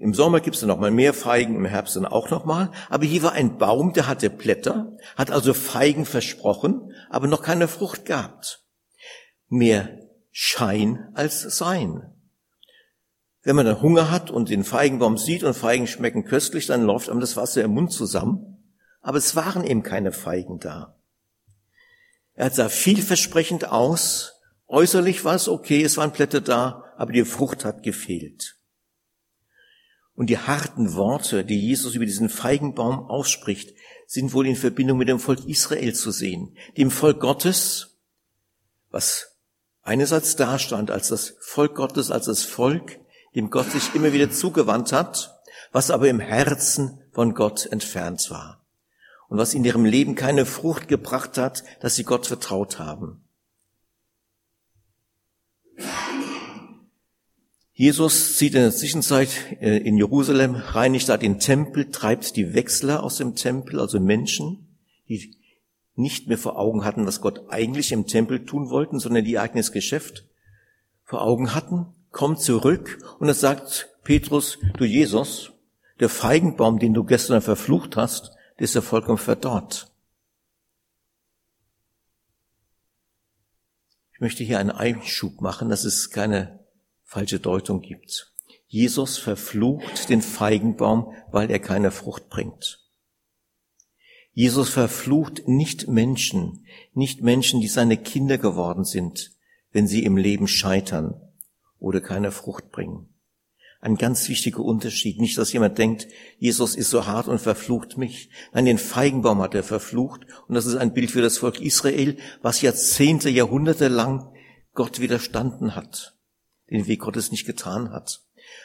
Im 0.02 0.14
Sommer 0.14 0.40
gibt 0.40 0.56
es 0.56 0.60
dann 0.60 0.68
noch 0.68 0.80
mal 0.80 0.90
mehr 0.90 1.14
Feigen, 1.14 1.54
im 1.54 1.64
Herbst 1.64 1.94
dann 1.94 2.06
auch 2.06 2.28
noch 2.28 2.44
mal. 2.44 2.72
Aber 2.90 3.04
hier 3.04 3.22
war 3.22 3.34
ein 3.34 3.56
Baum, 3.56 3.92
der 3.92 4.08
hatte 4.08 4.30
Blätter, 4.30 4.96
hat 5.16 5.30
also 5.30 5.54
Feigen 5.54 6.06
versprochen, 6.06 6.92
aber 7.08 7.28
noch 7.28 7.40
keine 7.40 7.68
Frucht 7.68 8.04
gehabt. 8.04 8.64
Mehr 9.48 10.00
Schein 10.32 11.08
als 11.14 11.42
Sein. 11.42 12.12
Wenn 13.44 13.54
man 13.54 13.64
dann 13.64 13.80
Hunger 13.80 14.10
hat 14.10 14.32
und 14.32 14.48
den 14.48 14.64
Feigenbaum 14.64 15.18
sieht 15.18 15.44
und 15.44 15.54
Feigen 15.54 15.86
schmecken 15.86 16.24
köstlich, 16.24 16.66
dann 16.66 16.82
läuft 16.82 17.08
einem 17.08 17.20
das 17.20 17.36
Wasser 17.36 17.62
im 17.62 17.70
Mund 17.70 17.92
zusammen. 17.92 18.74
Aber 19.02 19.18
es 19.18 19.36
waren 19.36 19.62
eben 19.62 19.84
keine 19.84 20.10
Feigen 20.10 20.58
da. 20.58 20.96
Er 22.34 22.50
sah 22.50 22.68
vielversprechend 22.68 23.70
aus. 23.70 24.32
Äußerlich 24.66 25.24
war 25.24 25.36
es 25.36 25.48
okay, 25.48 25.84
es 25.84 25.96
waren 25.96 26.10
Blätter 26.10 26.40
da, 26.40 26.86
aber 26.96 27.12
die 27.12 27.24
Frucht 27.24 27.64
hat 27.64 27.84
gefehlt. 27.84 28.56
Und 30.14 30.28
die 30.28 30.38
harten 30.38 30.94
Worte, 30.94 31.44
die 31.44 31.58
Jesus 31.58 31.94
über 31.94 32.04
diesen 32.04 32.28
Feigenbaum 32.28 33.06
ausspricht, 33.06 33.74
sind 34.06 34.34
wohl 34.34 34.46
in 34.46 34.56
Verbindung 34.56 34.98
mit 34.98 35.08
dem 35.08 35.18
Volk 35.18 35.46
Israel 35.46 35.94
zu 35.94 36.10
sehen, 36.10 36.56
dem 36.76 36.90
Volk 36.90 37.20
Gottes, 37.20 37.96
was 38.90 39.38
einerseits 39.82 40.36
dastand 40.36 40.90
als 40.90 41.08
das 41.08 41.36
Volk 41.40 41.76
Gottes, 41.76 42.10
als 42.10 42.26
das 42.26 42.44
Volk, 42.44 42.98
dem 43.34 43.48
Gott 43.48 43.70
sich 43.70 43.94
immer 43.94 44.12
wieder 44.12 44.30
zugewandt 44.30 44.92
hat, 44.92 45.40
was 45.72 45.90
aber 45.90 46.08
im 46.08 46.20
Herzen 46.20 47.02
von 47.12 47.34
Gott 47.34 47.66
entfernt 47.66 48.30
war 48.30 48.62
und 49.28 49.38
was 49.38 49.54
in 49.54 49.64
ihrem 49.64 49.86
Leben 49.86 50.14
keine 50.14 50.44
Frucht 50.44 50.88
gebracht 50.88 51.38
hat, 51.38 51.64
dass 51.80 51.94
sie 51.94 52.04
Gott 52.04 52.26
vertraut 52.26 52.78
haben. 52.78 53.24
Jesus 57.82 58.36
zieht 58.36 58.54
in 58.54 58.60
der 58.60 58.70
Zwischenzeit 58.70 59.60
äh, 59.60 59.78
in 59.78 59.96
Jerusalem, 59.96 60.54
reinigt 60.54 61.08
da 61.08 61.16
den 61.16 61.40
Tempel, 61.40 61.90
treibt 61.90 62.36
die 62.36 62.54
Wechsler 62.54 63.02
aus 63.02 63.16
dem 63.16 63.34
Tempel, 63.34 63.80
also 63.80 63.98
Menschen, 63.98 64.78
die 65.08 65.36
nicht 65.96 66.28
mehr 66.28 66.38
vor 66.38 66.60
Augen 66.60 66.84
hatten, 66.84 67.06
was 67.06 67.20
Gott 67.20 67.46
eigentlich 67.48 67.90
im 67.90 68.06
Tempel 68.06 68.46
tun 68.46 68.70
wollten, 68.70 69.00
sondern 69.00 69.24
die 69.24 69.36
eigenes 69.36 69.72
Geschäft 69.72 70.28
vor 71.02 71.22
Augen 71.22 71.56
hatten, 71.56 71.86
kommt 72.12 72.40
zurück 72.40 73.16
und 73.18 73.26
er 73.26 73.34
sagt 73.34 73.88
Petrus, 74.04 74.60
du 74.76 74.84
Jesus, 74.84 75.50
der 75.98 76.08
Feigenbaum, 76.08 76.78
den 76.78 76.94
du 76.94 77.02
gestern 77.02 77.42
verflucht 77.42 77.96
hast, 77.96 78.30
der 78.60 78.64
ist 78.66 78.76
ja 78.76 78.80
vollkommen 78.80 79.18
verdorrt. 79.18 79.90
Ich 84.14 84.20
möchte 84.20 84.44
hier 84.44 84.60
einen 84.60 84.70
Einschub 84.70 85.40
machen, 85.40 85.68
das 85.68 85.84
ist 85.84 86.10
keine 86.10 86.61
falsche 87.12 87.40
Deutung 87.40 87.82
gibt. 87.82 88.32
Jesus 88.68 89.18
verflucht 89.18 90.08
den 90.08 90.22
Feigenbaum, 90.22 91.14
weil 91.30 91.50
er 91.50 91.58
keine 91.58 91.90
Frucht 91.90 92.30
bringt. 92.30 92.80
Jesus 94.32 94.70
verflucht 94.70 95.46
nicht 95.46 95.88
Menschen, 95.88 96.64
nicht 96.94 97.20
Menschen, 97.20 97.60
die 97.60 97.68
seine 97.68 97.98
Kinder 97.98 98.38
geworden 98.38 98.84
sind, 98.84 99.32
wenn 99.72 99.86
sie 99.86 100.04
im 100.04 100.16
Leben 100.16 100.48
scheitern 100.48 101.20
oder 101.78 102.00
keine 102.00 102.32
Frucht 102.32 102.70
bringen. 102.70 103.14
Ein 103.82 103.96
ganz 103.96 104.30
wichtiger 104.30 104.60
Unterschied. 104.60 105.20
Nicht, 105.20 105.36
dass 105.36 105.52
jemand 105.52 105.76
denkt, 105.76 106.08
Jesus 106.38 106.74
ist 106.76 106.88
so 106.88 107.04
hart 107.04 107.28
und 107.28 107.40
verflucht 107.40 107.98
mich. 107.98 108.30
Nein, 108.54 108.64
den 108.64 108.78
Feigenbaum 108.78 109.42
hat 109.42 109.54
er 109.54 109.64
verflucht. 109.64 110.22
Und 110.48 110.54
das 110.54 110.64
ist 110.64 110.76
ein 110.76 110.94
Bild 110.94 111.10
für 111.10 111.20
das 111.20 111.36
Volk 111.38 111.60
Israel, 111.60 112.16
was 112.40 112.62
Jahrzehnte, 112.62 113.28
Jahrhunderte 113.28 113.88
lang 113.88 114.32
Gott 114.72 115.00
widerstanden 115.00 115.74
hat 115.74 116.16
den 116.72 116.86
Weg 116.86 117.00
Gottes 117.00 117.30
nicht 117.30 117.46
getan 117.46 117.90
hat. 117.90 118.22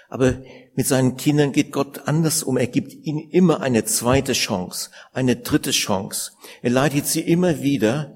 Aber 0.10 0.42
mit 0.76 0.88
seinen 0.88 1.18
Kindern 1.18 1.52
geht 1.52 1.72
Gott 1.72 2.08
anders 2.08 2.44
um. 2.44 2.58
Er 2.58 2.68
gibt 2.68 2.94
ihnen 2.94 3.30
immer 3.30 3.62
eine 3.62 3.86
zweite 3.86 4.34
Chance, 4.34 4.90
eine 5.14 5.36
dritte 5.36 5.72
Chance. 5.72 6.32
Er 6.62 6.72
leitet 6.72 7.08
sie 7.08 7.22
immer 7.22 7.62
wieder 7.62 8.14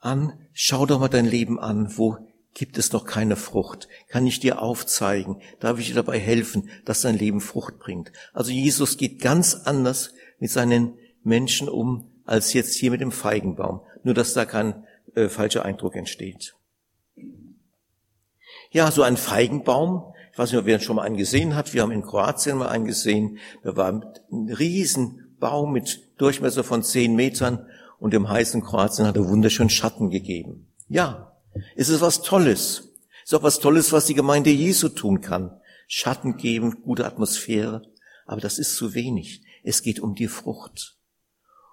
an, 0.00 0.32
schau 0.52 0.86
doch 0.86 1.00
mal 1.00 1.08
dein 1.08 1.26
Leben 1.26 1.58
an, 1.58 1.96
wo 1.96 2.18
gibt 2.54 2.76
es 2.78 2.92
noch 2.92 3.04
keine 3.04 3.36
Frucht? 3.36 3.88
Kann 4.08 4.26
ich 4.26 4.40
dir 4.40 4.60
aufzeigen? 4.60 5.40
Darf 5.60 5.78
ich 5.78 5.88
dir 5.88 5.94
dabei 5.94 6.18
helfen, 6.18 6.70
dass 6.84 7.02
dein 7.02 7.16
Leben 7.16 7.40
Frucht 7.40 7.78
bringt? 7.78 8.12
Also 8.32 8.50
Jesus 8.50 8.96
geht 8.96 9.20
ganz 9.20 9.54
anders 9.54 10.12
mit 10.38 10.50
seinen 10.50 10.94
Menschen 11.22 11.68
um, 11.68 12.10
als 12.24 12.52
jetzt 12.52 12.74
hier 12.74 12.90
mit 12.90 13.00
dem 13.00 13.12
Feigenbaum. 13.12 13.80
Nur 14.02 14.14
dass 14.14 14.34
da 14.34 14.44
kein 14.44 14.84
äh, 15.14 15.28
falscher 15.28 15.64
Eindruck 15.64 15.96
entsteht. 15.96 16.54
Ja, 18.70 18.90
so 18.90 19.02
ein 19.02 19.16
Feigenbaum. 19.16 20.12
Ich 20.32 20.38
weiß 20.38 20.52
nicht, 20.52 20.60
ob 20.60 20.66
wer 20.66 20.78
schon 20.80 20.96
mal 20.96 21.02
einen 21.02 21.16
gesehen 21.16 21.54
hat. 21.54 21.72
Wir 21.74 21.82
haben 21.82 21.90
in 21.90 22.02
Kroatien 22.02 22.58
mal 22.58 22.68
einen 22.68 22.84
gesehen. 22.84 23.38
Da 23.62 23.76
war 23.76 23.88
ein 23.88 24.48
Riesenbaum 24.50 25.72
mit 25.72 26.00
Durchmesser 26.18 26.64
von 26.64 26.82
zehn 26.82 27.14
Metern 27.16 27.66
und 27.98 28.14
im 28.14 28.28
heißen 28.28 28.62
Kroatien 28.62 29.06
hat 29.06 29.16
er 29.16 29.28
wunderschön 29.28 29.70
Schatten 29.70 30.10
gegeben. 30.10 30.68
Ja, 30.88 31.36
es 31.76 31.88
ist 31.88 32.00
was 32.00 32.22
Tolles. 32.22 32.92
Es 33.24 33.32
ist 33.32 33.34
auch 33.34 33.42
was 33.42 33.58
Tolles, 33.58 33.92
was 33.92 34.06
die 34.06 34.14
Gemeinde 34.14 34.50
Jesu 34.50 34.88
tun 34.88 35.20
kann. 35.20 35.58
Schatten 35.86 36.36
geben, 36.36 36.82
gute 36.82 37.06
Atmosphäre. 37.06 37.82
Aber 38.26 38.40
das 38.40 38.58
ist 38.58 38.76
zu 38.76 38.94
wenig. 38.94 39.42
Es 39.64 39.82
geht 39.82 40.00
um 40.00 40.14
die 40.14 40.28
Frucht. 40.28 40.98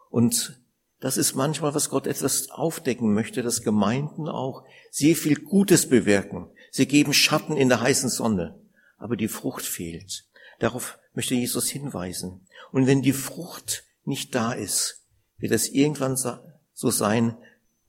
Und 0.09 0.61
das 1.01 1.17
ist 1.17 1.35
manchmal, 1.35 1.75
was 1.75 1.89
Gott 1.89 2.07
etwas 2.07 2.49
aufdecken 2.49 3.13
möchte, 3.13 3.43
dass 3.43 3.61
Gemeinden 3.61 4.27
auch 4.27 4.63
sehr 4.89 5.15
viel 5.15 5.35
Gutes 5.35 5.89
bewirken. 5.89 6.47
Sie 6.75 6.87
geben 6.87 7.13
Schatten 7.13 7.55
in 7.55 7.69
der 7.69 7.79
heißen 7.79 8.09
Sonne, 8.09 8.59
aber 8.97 9.15
die 9.15 9.29
Frucht 9.29 9.63
fehlt. 9.65 10.25
Darauf 10.59 10.99
möchte 11.13 11.33
Jesus 11.33 11.69
hinweisen. 11.69 12.45
Und 12.73 12.85
wenn 12.85 13.01
die 13.01 13.13
Frucht 13.13 13.85
nicht 14.03 14.35
da 14.35 14.51
ist, 14.51 15.05
wird 15.37 15.53
es 15.53 15.69
irgendwann 15.69 16.17
so 16.17 16.89
sein, 16.91 17.37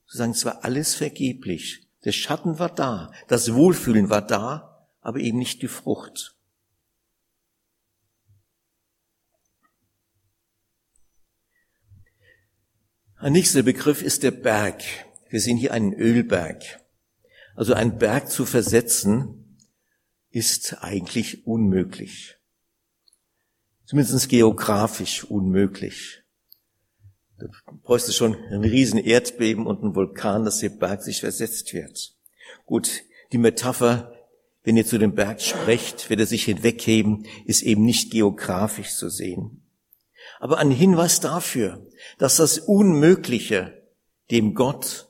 zu 0.06 0.16
sagen, 0.16 0.30
es 0.30 0.44
war 0.44 0.62
alles 0.62 0.94
vergeblich. 0.94 1.88
Der 2.04 2.12
Schatten 2.12 2.60
war 2.60 2.72
da, 2.72 3.10
das 3.26 3.52
Wohlfühlen 3.54 4.08
war 4.08 4.24
da, 4.24 4.86
aber 5.00 5.18
eben 5.18 5.38
nicht 5.38 5.62
die 5.62 5.66
Frucht. 5.66 6.36
Ein 13.16 13.32
nächster 13.32 13.64
Begriff 13.64 14.00
ist 14.00 14.22
der 14.22 14.30
Berg. 14.30 14.84
Wir 15.28 15.40
sehen 15.40 15.56
hier 15.56 15.72
einen 15.72 15.92
Ölberg. 15.92 16.85
Also 17.56 17.72
ein 17.72 17.98
Berg 17.98 18.30
zu 18.30 18.44
versetzen, 18.44 19.58
ist 20.30 20.82
eigentlich 20.82 21.46
unmöglich. 21.46 22.36
Zumindest 23.86 24.28
geografisch 24.28 25.24
unmöglich. 25.24 26.22
Da 27.38 27.46
bräuchte 27.82 28.12
schon 28.12 28.36
ein 28.50 28.62
riesen 28.62 28.98
Erdbeben 28.98 29.66
und 29.66 29.82
ein 29.82 29.94
Vulkan, 29.94 30.44
dass 30.44 30.58
der 30.58 30.68
Berg 30.68 31.02
sich 31.02 31.20
versetzt 31.20 31.72
wird. 31.72 32.14
Gut, 32.66 33.02
die 33.32 33.38
Metapher, 33.38 34.12
wenn 34.62 34.76
ihr 34.76 34.84
zu 34.84 34.98
dem 34.98 35.14
Berg 35.14 35.40
sprecht, 35.40 36.10
wird 36.10 36.20
er 36.20 36.26
sich 36.26 36.44
hinwegheben, 36.44 37.26
ist 37.46 37.62
eben 37.62 37.84
nicht 37.84 38.10
geografisch 38.10 38.96
zu 38.96 39.08
sehen. 39.08 39.62
Aber 40.40 40.58
ein 40.58 40.70
Hinweis 40.70 41.20
dafür, 41.20 41.86
dass 42.18 42.36
das 42.36 42.58
Unmögliche 42.58 43.82
dem 44.30 44.54
Gott 44.54 45.08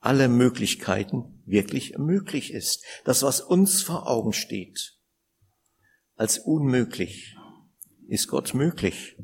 alle 0.00 0.28
Möglichkeiten 0.28 1.37
wirklich 1.50 1.96
möglich 1.98 2.52
ist. 2.52 2.84
Das, 3.04 3.22
was 3.22 3.40
uns 3.40 3.82
vor 3.82 4.08
Augen 4.08 4.32
steht, 4.32 4.96
als 6.16 6.38
unmöglich, 6.38 7.36
ist 8.08 8.28
Gott 8.28 8.54
möglich. 8.54 9.16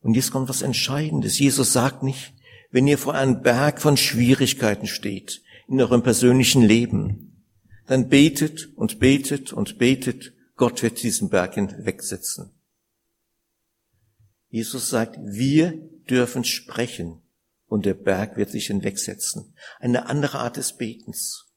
Und 0.00 0.14
jetzt 0.14 0.32
kommt 0.32 0.48
was 0.48 0.62
Entscheidendes. 0.62 1.38
Jesus 1.38 1.72
sagt 1.72 2.02
nicht, 2.02 2.34
wenn 2.70 2.86
ihr 2.86 2.98
vor 2.98 3.14
einem 3.14 3.42
Berg 3.42 3.80
von 3.80 3.96
Schwierigkeiten 3.96 4.86
steht 4.86 5.42
in 5.68 5.80
eurem 5.80 6.02
persönlichen 6.02 6.62
Leben, 6.62 7.44
dann 7.86 8.08
betet 8.08 8.68
und 8.76 8.98
betet 8.98 9.52
und 9.52 9.78
betet, 9.78 10.32
Gott 10.56 10.82
wird 10.82 11.02
diesen 11.02 11.30
Berg 11.30 11.54
hinwegsetzen. 11.54 12.50
Jesus 14.48 14.90
sagt, 14.90 15.18
wir 15.20 15.72
dürfen 16.08 16.44
sprechen 16.44 17.23
und 17.74 17.86
der 17.86 17.94
Berg 17.94 18.36
wird 18.36 18.50
sich 18.50 18.68
hinwegsetzen. 18.68 19.52
Eine 19.80 20.06
andere 20.06 20.38
Art 20.38 20.58
des 20.58 20.76
Betens. 20.76 21.52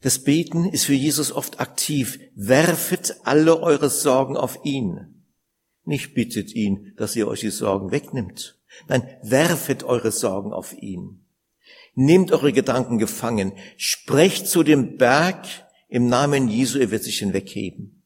Das 0.00 0.20
Beten 0.20 0.64
ist 0.64 0.84
für 0.84 0.94
Jesus 0.94 1.32
oft 1.32 1.58
aktiv. 1.58 2.20
Werfet 2.36 3.16
alle 3.24 3.60
eure 3.60 3.90
Sorgen 3.90 4.36
auf 4.36 4.60
ihn. 4.62 5.24
Nicht 5.82 6.14
bittet 6.14 6.54
ihn, 6.54 6.94
dass 6.96 7.16
ihr 7.16 7.26
euch 7.26 7.40
die 7.40 7.50
Sorgen 7.50 7.90
wegnimmt. 7.90 8.60
Nein, 8.86 9.08
werfet 9.24 9.82
eure 9.82 10.12
Sorgen 10.12 10.52
auf 10.52 10.72
ihn. 10.72 11.26
Nehmt 11.96 12.30
eure 12.30 12.52
Gedanken 12.52 12.98
gefangen. 12.98 13.54
Sprecht 13.76 14.46
zu 14.46 14.62
dem 14.62 14.98
Berg 14.98 15.48
im 15.88 16.06
Namen 16.06 16.46
Jesu, 16.46 16.78
er 16.78 16.92
wird 16.92 17.02
sich 17.02 17.18
hinwegheben. 17.18 18.04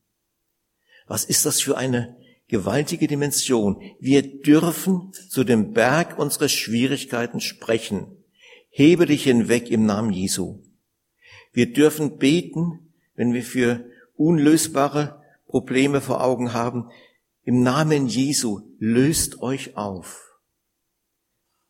Was 1.07 1.27
ist 1.27 1.45
das 1.45 1.61
für 1.61 1.77
eine 1.77 2.17
gewaltige 2.51 3.07
Dimension. 3.07 3.81
Wir 4.01 4.41
dürfen 4.43 5.13
zu 5.13 5.45
dem 5.45 5.73
Berg 5.73 6.19
unserer 6.19 6.49
Schwierigkeiten 6.49 7.41
sprechen. 7.41 8.25
Hebe 8.69 9.07
dich 9.07 9.25
hinweg 9.25 9.71
im 9.71 9.87
Namen 9.87 10.13
Jesu. 10.13 10.63
Wir 11.53 11.73
dürfen 11.73 12.19
beten, 12.19 12.93
wenn 13.15 13.33
wir 13.33 13.43
für 13.43 13.85
unlösbare 14.17 15.23
Probleme 15.47 16.01
vor 16.01 16.23
Augen 16.23 16.53
haben. 16.53 16.91
Im 17.45 17.63
Namen 17.63 18.07
Jesu 18.07 18.61
löst 18.79 19.41
euch 19.41 19.77
auf. 19.77 20.39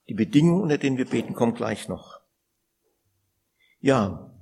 Die 0.08 0.14
Bedingungen, 0.14 0.62
unter 0.62 0.78
denen 0.78 0.96
wir 0.96 1.06
beten, 1.06 1.34
kommen 1.34 1.54
gleich 1.54 1.88
noch. 1.88 2.20
Ja, 3.80 4.34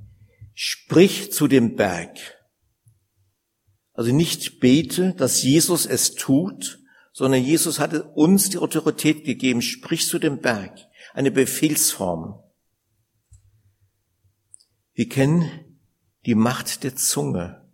sprich 0.54 1.32
zu 1.32 1.46
dem 1.46 1.76
Berg. 1.76 2.37
Also 3.98 4.12
nicht 4.12 4.60
bete, 4.60 5.12
dass 5.14 5.42
Jesus 5.42 5.84
es 5.84 6.14
tut, 6.14 6.78
sondern 7.10 7.42
Jesus 7.42 7.80
hatte 7.80 8.04
uns 8.04 8.48
die 8.48 8.58
Autorität 8.58 9.24
gegeben, 9.24 9.60
sprich 9.60 10.06
zu 10.06 10.20
dem 10.20 10.38
Berg, 10.38 10.78
eine 11.14 11.32
Befehlsform. 11.32 12.40
Wir 14.94 15.08
kennen 15.08 15.80
die 16.26 16.36
Macht 16.36 16.84
der 16.84 16.94
Zunge. 16.94 17.68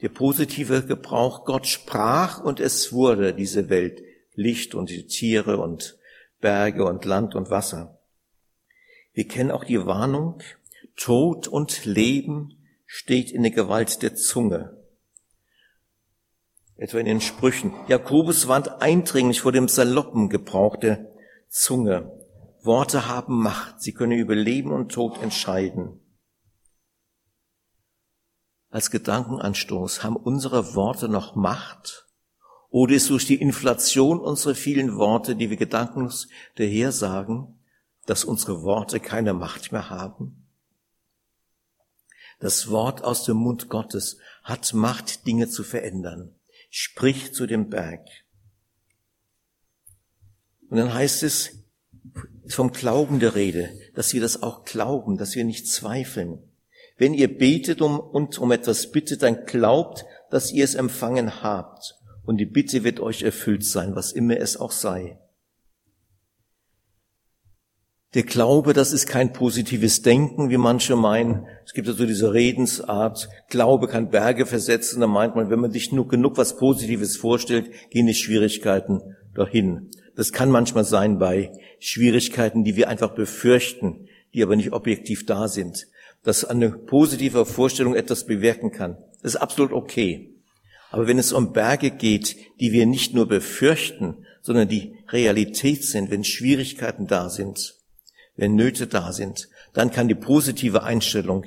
Der 0.00 0.08
positive 0.08 0.84
Gebrauch, 0.84 1.44
Gott 1.44 1.68
sprach 1.68 2.40
und 2.42 2.58
es 2.58 2.92
wurde 2.92 3.34
diese 3.34 3.68
Welt, 3.68 4.02
Licht 4.34 4.74
und 4.74 4.90
die 4.90 5.06
Tiere 5.06 5.58
und 5.58 5.96
Berge 6.40 6.84
und 6.86 7.04
Land 7.04 7.36
und 7.36 7.50
Wasser. 7.50 8.00
Wir 9.12 9.28
kennen 9.28 9.52
auch 9.52 9.62
die 9.62 9.86
Warnung, 9.86 10.42
Tod 10.96 11.46
und 11.46 11.84
Leben 11.84 12.58
steht 12.86 13.30
in 13.30 13.42
der 13.42 13.52
Gewalt 13.52 14.02
der 14.02 14.14
Zunge. 14.14 14.76
Etwa 16.76 16.98
in 16.98 17.06
den 17.06 17.20
Sprüchen. 17.20 17.72
Jakobus 17.88 18.48
warnt 18.48 18.82
eindringlich 18.82 19.40
vor 19.40 19.52
dem 19.52 19.68
saloppen 19.68 20.28
Gebrauch 20.28 20.76
der 20.76 21.06
Zunge. 21.48 22.10
Worte 22.62 23.06
haben 23.06 23.42
Macht. 23.42 23.80
Sie 23.80 23.92
können 23.92 24.18
über 24.18 24.34
Leben 24.34 24.72
und 24.72 24.90
Tod 24.90 25.22
entscheiden. 25.22 26.00
Als 28.70 28.90
Gedankenanstoß 28.90 30.02
haben 30.02 30.16
unsere 30.16 30.74
Worte 30.74 31.08
noch 31.08 31.36
Macht? 31.36 32.08
Oder 32.70 32.94
ist 32.94 33.08
durch 33.10 33.24
die 33.24 33.40
Inflation 33.40 34.18
unserer 34.18 34.56
vielen 34.56 34.96
Worte, 34.96 35.36
die 35.36 35.48
wir 35.48 35.56
gedankenlos 35.56 36.26
daher 36.56 36.90
sagen, 36.90 37.60
dass 38.06 38.24
unsere 38.24 38.62
Worte 38.62 38.98
keine 38.98 39.32
Macht 39.32 39.70
mehr 39.70 39.90
haben? 39.90 40.43
Das 42.44 42.68
Wort 42.68 43.02
aus 43.04 43.24
dem 43.24 43.38
Mund 43.38 43.70
Gottes 43.70 44.18
hat 44.42 44.74
Macht, 44.74 45.26
Dinge 45.26 45.48
zu 45.48 45.62
verändern. 45.62 46.34
Sprich 46.68 47.32
zu 47.32 47.46
dem 47.46 47.70
Berg. 47.70 48.06
Und 50.68 50.76
dann 50.76 50.92
heißt 50.92 51.22
es 51.22 51.52
vom 52.46 52.70
Glauben 52.72 53.18
der 53.18 53.34
Rede, 53.34 53.70
dass 53.94 54.12
wir 54.12 54.20
das 54.20 54.42
auch 54.42 54.66
glauben, 54.66 55.16
dass 55.16 55.34
wir 55.34 55.44
nicht 55.44 55.68
zweifeln. 55.68 56.38
Wenn 56.98 57.14
ihr 57.14 57.34
betet 57.34 57.80
um, 57.80 57.98
und 57.98 58.38
um 58.38 58.52
etwas 58.52 58.90
bittet, 58.90 59.22
dann 59.22 59.46
glaubt, 59.46 60.04
dass 60.28 60.52
ihr 60.52 60.64
es 60.64 60.74
empfangen 60.74 61.42
habt. 61.42 61.94
Und 62.26 62.36
die 62.36 62.44
Bitte 62.44 62.84
wird 62.84 63.00
euch 63.00 63.22
erfüllt 63.22 63.64
sein, 63.64 63.96
was 63.96 64.12
immer 64.12 64.36
es 64.36 64.58
auch 64.58 64.72
sei. 64.72 65.18
Der 68.14 68.22
Glaube, 68.22 68.74
das 68.74 68.92
ist 68.92 69.08
kein 69.08 69.32
positives 69.32 70.02
Denken, 70.02 70.48
wie 70.48 70.56
manche 70.56 70.94
meinen. 70.94 71.48
Es 71.64 71.72
gibt 71.72 71.88
ja 71.88 71.94
so 71.94 72.06
diese 72.06 72.32
Redensart, 72.32 73.28
Glaube 73.48 73.88
kann 73.88 74.10
Berge 74.10 74.46
versetzen. 74.46 75.00
Da 75.00 75.08
meint 75.08 75.34
man, 75.34 75.50
wenn 75.50 75.58
man 75.58 75.72
sich 75.72 75.90
nur 75.90 76.06
genug 76.06 76.38
was 76.38 76.56
Positives 76.56 77.16
vorstellt, 77.16 77.70
gehen 77.90 78.06
die 78.06 78.14
Schwierigkeiten 78.14 79.00
dahin. 79.34 79.90
Das 80.14 80.32
kann 80.32 80.48
manchmal 80.48 80.84
sein 80.84 81.18
bei 81.18 81.50
Schwierigkeiten, 81.80 82.62
die 82.62 82.76
wir 82.76 82.88
einfach 82.88 83.16
befürchten, 83.16 84.06
die 84.32 84.44
aber 84.44 84.54
nicht 84.54 84.72
objektiv 84.72 85.26
da 85.26 85.48
sind. 85.48 85.88
Dass 86.22 86.44
eine 86.44 86.70
positive 86.70 87.44
Vorstellung 87.44 87.96
etwas 87.96 88.26
bewirken 88.26 88.70
kann. 88.70 88.96
Das 89.22 89.34
ist 89.34 89.40
absolut 89.40 89.72
okay. 89.72 90.30
Aber 90.92 91.08
wenn 91.08 91.18
es 91.18 91.32
um 91.32 91.52
Berge 91.52 91.90
geht, 91.90 92.36
die 92.60 92.70
wir 92.70 92.86
nicht 92.86 93.12
nur 93.12 93.26
befürchten, 93.26 94.24
sondern 94.40 94.68
die 94.68 94.94
Realität 95.08 95.82
sind, 95.82 96.12
wenn 96.12 96.22
Schwierigkeiten 96.22 97.08
da 97.08 97.28
sind, 97.28 97.74
wenn 98.36 98.54
Nöte 98.54 98.86
da 98.86 99.12
sind, 99.12 99.48
dann 99.72 99.90
kann 99.90 100.08
die 100.08 100.14
positive 100.14 100.82
Einstellung, 100.82 101.44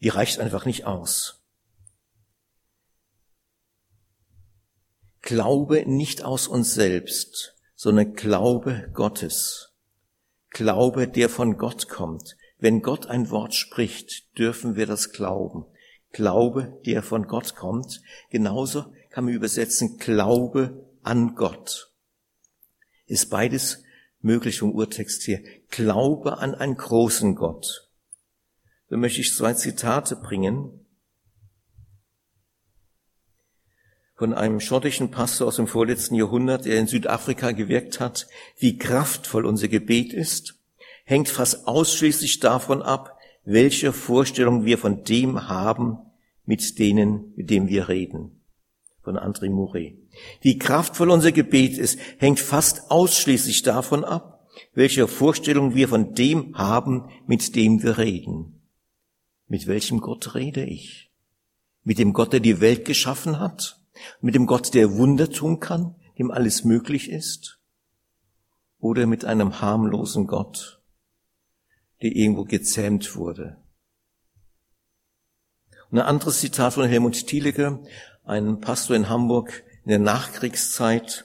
die 0.00 0.08
reicht 0.08 0.38
einfach 0.38 0.66
nicht 0.66 0.84
aus. 0.84 1.42
Glaube 5.22 5.84
nicht 5.86 6.24
aus 6.24 6.46
uns 6.46 6.74
selbst, 6.74 7.56
sondern 7.74 8.14
Glaube 8.14 8.90
Gottes. 8.94 9.72
Glaube, 10.50 11.08
der 11.08 11.28
von 11.28 11.58
Gott 11.58 11.88
kommt. 11.88 12.36
Wenn 12.58 12.80
Gott 12.80 13.06
ein 13.06 13.30
Wort 13.30 13.54
spricht, 13.54 14.38
dürfen 14.38 14.76
wir 14.76 14.86
das 14.86 15.10
glauben. 15.10 15.66
Glaube, 16.12 16.80
der 16.86 17.02
von 17.02 17.26
Gott 17.26 17.56
kommt. 17.56 18.00
Genauso 18.30 18.84
kann 19.10 19.24
man 19.24 19.34
übersetzen 19.34 19.98
Glaube 19.98 20.86
an 21.02 21.34
Gott. 21.34 21.92
Ist 23.06 23.28
beides 23.28 23.82
möglich 24.26 24.58
vom 24.58 24.72
Urtext 24.72 25.22
hier. 25.22 25.42
Glaube 25.70 26.38
an 26.38 26.54
einen 26.54 26.76
großen 26.76 27.34
Gott. 27.34 27.88
Da 28.90 28.96
möchte 28.96 29.20
ich 29.20 29.34
zwei 29.34 29.54
Zitate 29.54 30.16
bringen 30.16 30.86
von 34.16 34.32
einem 34.32 34.60
schottischen 34.60 35.10
Pastor 35.10 35.48
aus 35.48 35.56
dem 35.56 35.66
vorletzten 35.66 36.14
Jahrhundert, 36.14 36.64
der 36.64 36.78
in 36.78 36.86
Südafrika 36.86 37.52
gewirkt 37.52 38.00
hat. 38.00 38.26
Wie 38.58 38.78
kraftvoll 38.78 39.44
unser 39.44 39.68
Gebet 39.68 40.12
ist, 40.12 40.58
hängt 41.04 41.28
fast 41.28 41.66
ausschließlich 41.66 42.40
davon 42.40 42.82
ab, 42.82 43.18
welche 43.44 43.92
Vorstellung 43.92 44.64
wir 44.64 44.78
von 44.78 45.04
dem 45.04 45.48
haben, 45.48 45.98
mit 46.44 46.78
denen, 46.78 47.32
mit 47.36 47.50
dem 47.50 47.68
wir 47.68 47.88
reden. 47.88 48.35
Von 49.06 49.18
André 49.18 49.50
Mouret. 49.50 49.96
Wie 50.40 50.58
kraftvoll 50.58 51.10
unser 51.10 51.30
Gebet 51.30 51.78
ist, 51.78 51.96
hängt 52.18 52.40
fast 52.40 52.90
ausschließlich 52.90 53.62
davon 53.62 54.02
ab, 54.02 54.48
welche 54.74 55.06
Vorstellung 55.06 55.76
wir 55.76 55.86
von 55.86 56.14
dem 56.14 56.58
haben, 56.58 57.08
mit 57.24 57.54
dem 57.54 57.84
wir 57.84 57.98
reden. 57.98 58.68
Mit 59.46 59.68
welchem 59.68 60.00
Gott 60.00 60.34
rede 60.34 60.64
ich? 60.64 61.12
Mit 61.84 62.00
dem 62.00 62.14
Gott, 62.14 62.32
der 62.32 62.40
die 62.40 62.60
Welt 62.60 62.84
geschaffen 62.84 63.38
hat? 63.38 63.80
Mit 64.20 64.34
dem 64.34 64.46
Gott, 64.46 64.74
der 64.74 64.96
Wunder 64.96 65.30
tun 65.30 65.60
kann, 65.60 65.94
dem 66.18 66.32
alles 66.32 66.64
möglich 66.64 67.08
ist? 67.08 67.60
Oder 68.80 69.06
mit 69.06 69.24
einem 69.24 69.60
harmlosen 69.60 70.26
Gott, 70.26 70.82
der 72.02 72.10
irgendwo 72.10 72.42
gezähmt 72.42 73.14
wurde? 73.14 73.62
Und 75.92 76.00
ein 76.00 76.06
anderes 76.06 76.40
Zitat 76.40 76.74
von 76.74 76.88
Helmut 76.88 77.28
Thielicke, 77.28 77.84
ein 78.26 78.60
Pastor 78.60 78.96
in 78.96 79.08
Hamburg 79.08 79.64
in 79.84 79.90
der 79.90 79.98
Nachkriegszeit, 79.98 81.24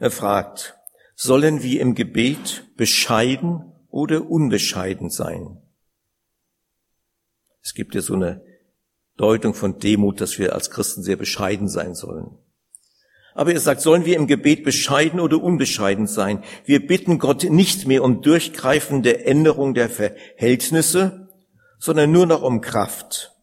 Er 0.00 0.10
fragt, 0.10 0.76
sollen 1.16 1.62
wir 1.62 1.80
im 1.80 1.94
Gebet 1.94 2.64
bescheiden 2.76 3.72
oder 3.88 4.30
unbescheiden 4.30 5.10
sein? 5.10 5.60
Es 7.62 7.74
gibt 7.74 7.94
ja 7.94 8.00
so 8.00 8.14
eine 8.14 8.42
Deutung 9.16 9.54
von 9.54 9.80
Demut, 9.80 10.20
dass 10.20 10.38
wir 10.38 10.52
als 10.54 10.70
Christen 10.70 11.02
sehr 11.02 11.16
bescheiden 11.16 11.68
sein 11.68 11.94
sollen. 11.94 12.38
Aber 13.34 13.52
er 13.52 13.60
sagt, 13.60 13.80
sollen 13.80 14.04
wir 14.04 14.16
im 14.16 14.28
Gebet 14.28 14.64
bescheiden 14.64 15.18
oder 15.20 15.42
unbescheiden 15.42 16.06
sein? 16.06 16.44
Wir 16.64 16.86
bitten 16.86 17.18
Gott 17.18 17.44
nicht 17.44 17.86
mehr 17.86 18.04
um 18.04 18.22
durchgreifende 18.22 19.24
Änderung 19.24 19.74
der 19.74 19.90
Verhältnisse, 19.90 21.28
sondern 21.78 22.12
nur 22.12 22.26
noch 22.26 22.42
um 22.42 22.60
Kraft. 22.60 23.37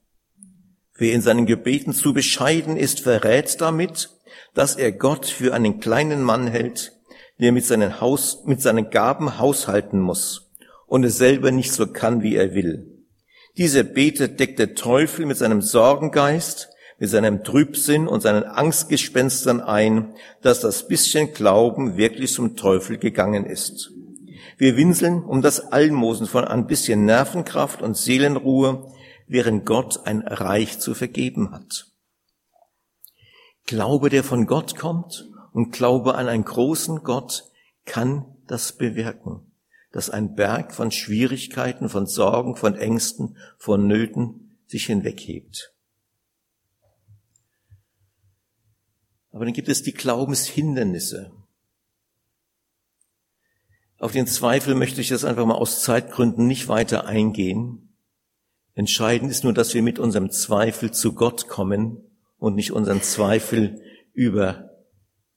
Wer 0.98 1.14
in 1.14 1.22
seinen 1.22 1.46
Gebeten 1.46 1.94
zu 1.94 2.14
bescheiden 2.14 2.78
ist, 2.78 3.02
verrät 3.02 3.60
damit, 3.60 4.10
dass 4.54 4.76
er 4.76 4.92
Gott 4.94 5.26
für 5.26 5.54
einen 5.54 5.80
kleinen 5.80 6.24
Mann 6.24 6.48
hält, 6.48 6.94
der 7.40 7.52
mit 7.52 7.66
seinen, 7.66 8.00
Haus, 8.00 8.44
mit 8.46 8.62
seinen 8.62 8.90
Gaben 8.90 9.38
haushalten 9.38 10.00
muss 10.00 10.52
und 10.88 11.04
es 11.04 11.18
selber 11.18 11.52
nicht 11.52 11.74
so 11.74 11.88
kann, 11.88 12.24
wie 12.24 12.36
er 12.36 12.54
will. 12.54 12.92
Diese 13.58 13.84
Bete 13.84 14.30
deckt 14.30 14.60
der 14.60 14.76
Teufel 14.76 15.26
mit 15.26 15.38
seinem 15.38 15.62
Sorgengeist, 15.62 16.70
mit 16.98 17.10
seinem 17.10 17.44
Trübsinn 17.44 18.08
und 18.08 18.22
seinen 18.22 18.44
Angstgespenstern 18.44 19.60
ein, 19.60 20.14
dass 20.42 20.62
das 20.62 20.88
bisschen 20.88 21.34
Glauben 21.34 21.98
wirklich 21.98 22.34
zum 22.34 22.56
Teufel 22.56 22.98
gegangen 22.98 23.46
ist. 23.46 23.92
Wir 24.58 24.78
winseln 24.78 25.24
um 25.24 25.42
das 25.42 25.72
Almosen 25.74 26.28
von 26.28 26.46
ein 26.46 26.68
bisschen 26.68 27.04
Nervenkraft 27.04 27.82
und 27.82 27.98
Seelenruhe, 27.98 28.94
während 29.28 29.66
Gott 29.66 30.06
ein 30.06 30.22
Reich 30.22 30.80
zu 30.80 30.94
vergeben 30.94 31.52
hat. 31.52 31.88
Glaube, 33.66 34.10
der 34.10 34.24
von 34.24 34.46
Gott 34.46 34.78
kommt 34.78 35.28
und 35.52 35.72
Glaube 35.72 36.16
an 36.16 36.28
einen 36.28 36.46
großen 36.46 37.04
Gott 37.04 37.50
kann 37.86 38.26
das 38.48 38.74
bewirken, 38.74 39.52
dass 39.92 40.10
ein 40.10 40.36
Berg 40.36 40.74
von 40.74 40.92
Schwierigkeiten, 40.92 41.90
von 41.90 42.06
Sorgen, 42.06 42.56
von 42.56 42.76
Ängsten, 42.76 43.38
von 43.58 43.88
Nöten 43.88 44.58
sich 44.68 44.86
hinweghebt. 44.86 45.74
Aber 49.32 49.46
dann 49.46 49.54
gibt 49.54 49.68
es 49.68 49.84
die 49.84 49.94
Glaubenshindernisse. 49.94 51.32
Auf 53.98 54.12
den 54.12 54.28
Zweifel 54.28 54.76
möchte 54.76 55.02
ich 55.02 55.10
das 55.10 55.26
einfach 55.26 55.46
mal 55.46 55.56
aus 55.56 55.82
Zeitgründen 55.82 56.48
nicht 56.48 56.68
weiter 56.68 57.06
eingehen. 57.06 57.85
Entscheidend 58.76 59.32
ist 59.32 59.46
nur, 59.46 59.54
dass 59.54 59.74
wir 59.74 59.82
mit 59.82 60.00
unserem 60.00 60.30
Zweifel 60.30 60.92
zu 60.92 61.14
Gott 61.14 61.48
kommen 61.48 62.04
und 62.38 62.56
nicht 62.56 62.74
unseren 62.74 63.02
Zweifel 63.02 63.82
über 64.14 64.70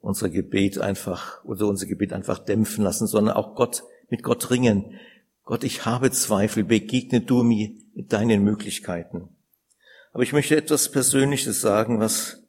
unser 0.01 0.29
Gebet 0.29 0.79
einfach 0.79 1.45
oder 1.45 1.67
unser 1.67 1.87
Gebet 1.87 2.13
einfach 2.13 2.41
dämpfen 2.41 2.83
lassen, 2.83 3.07
sondern 3.07 3.37
auch 3.37 3.55
Gott 3.55 3.85
mit 4.11 4.25
Gott 4.25 4.51
ringen. 4.51 4.99
Gott, 5.45 5.65
ich 5.65 5.87
habe 5.87 6.11
Zweifel, 6.11 6.65
begegne 6.65 7.21
du 7.21 7.43
mir 7.45 7.71
mit 7.95 8.13
deinen 8.13 8.43
Möglichkeiten. 8.43 9.29
Aber 10.13 10.23
ich 10.25 10.33
möchte 10.33 10.57
etwas 10.57 10.91
Persönliches 10.91 11.61
sagen, 11.61 12.01
was 12.01 12.43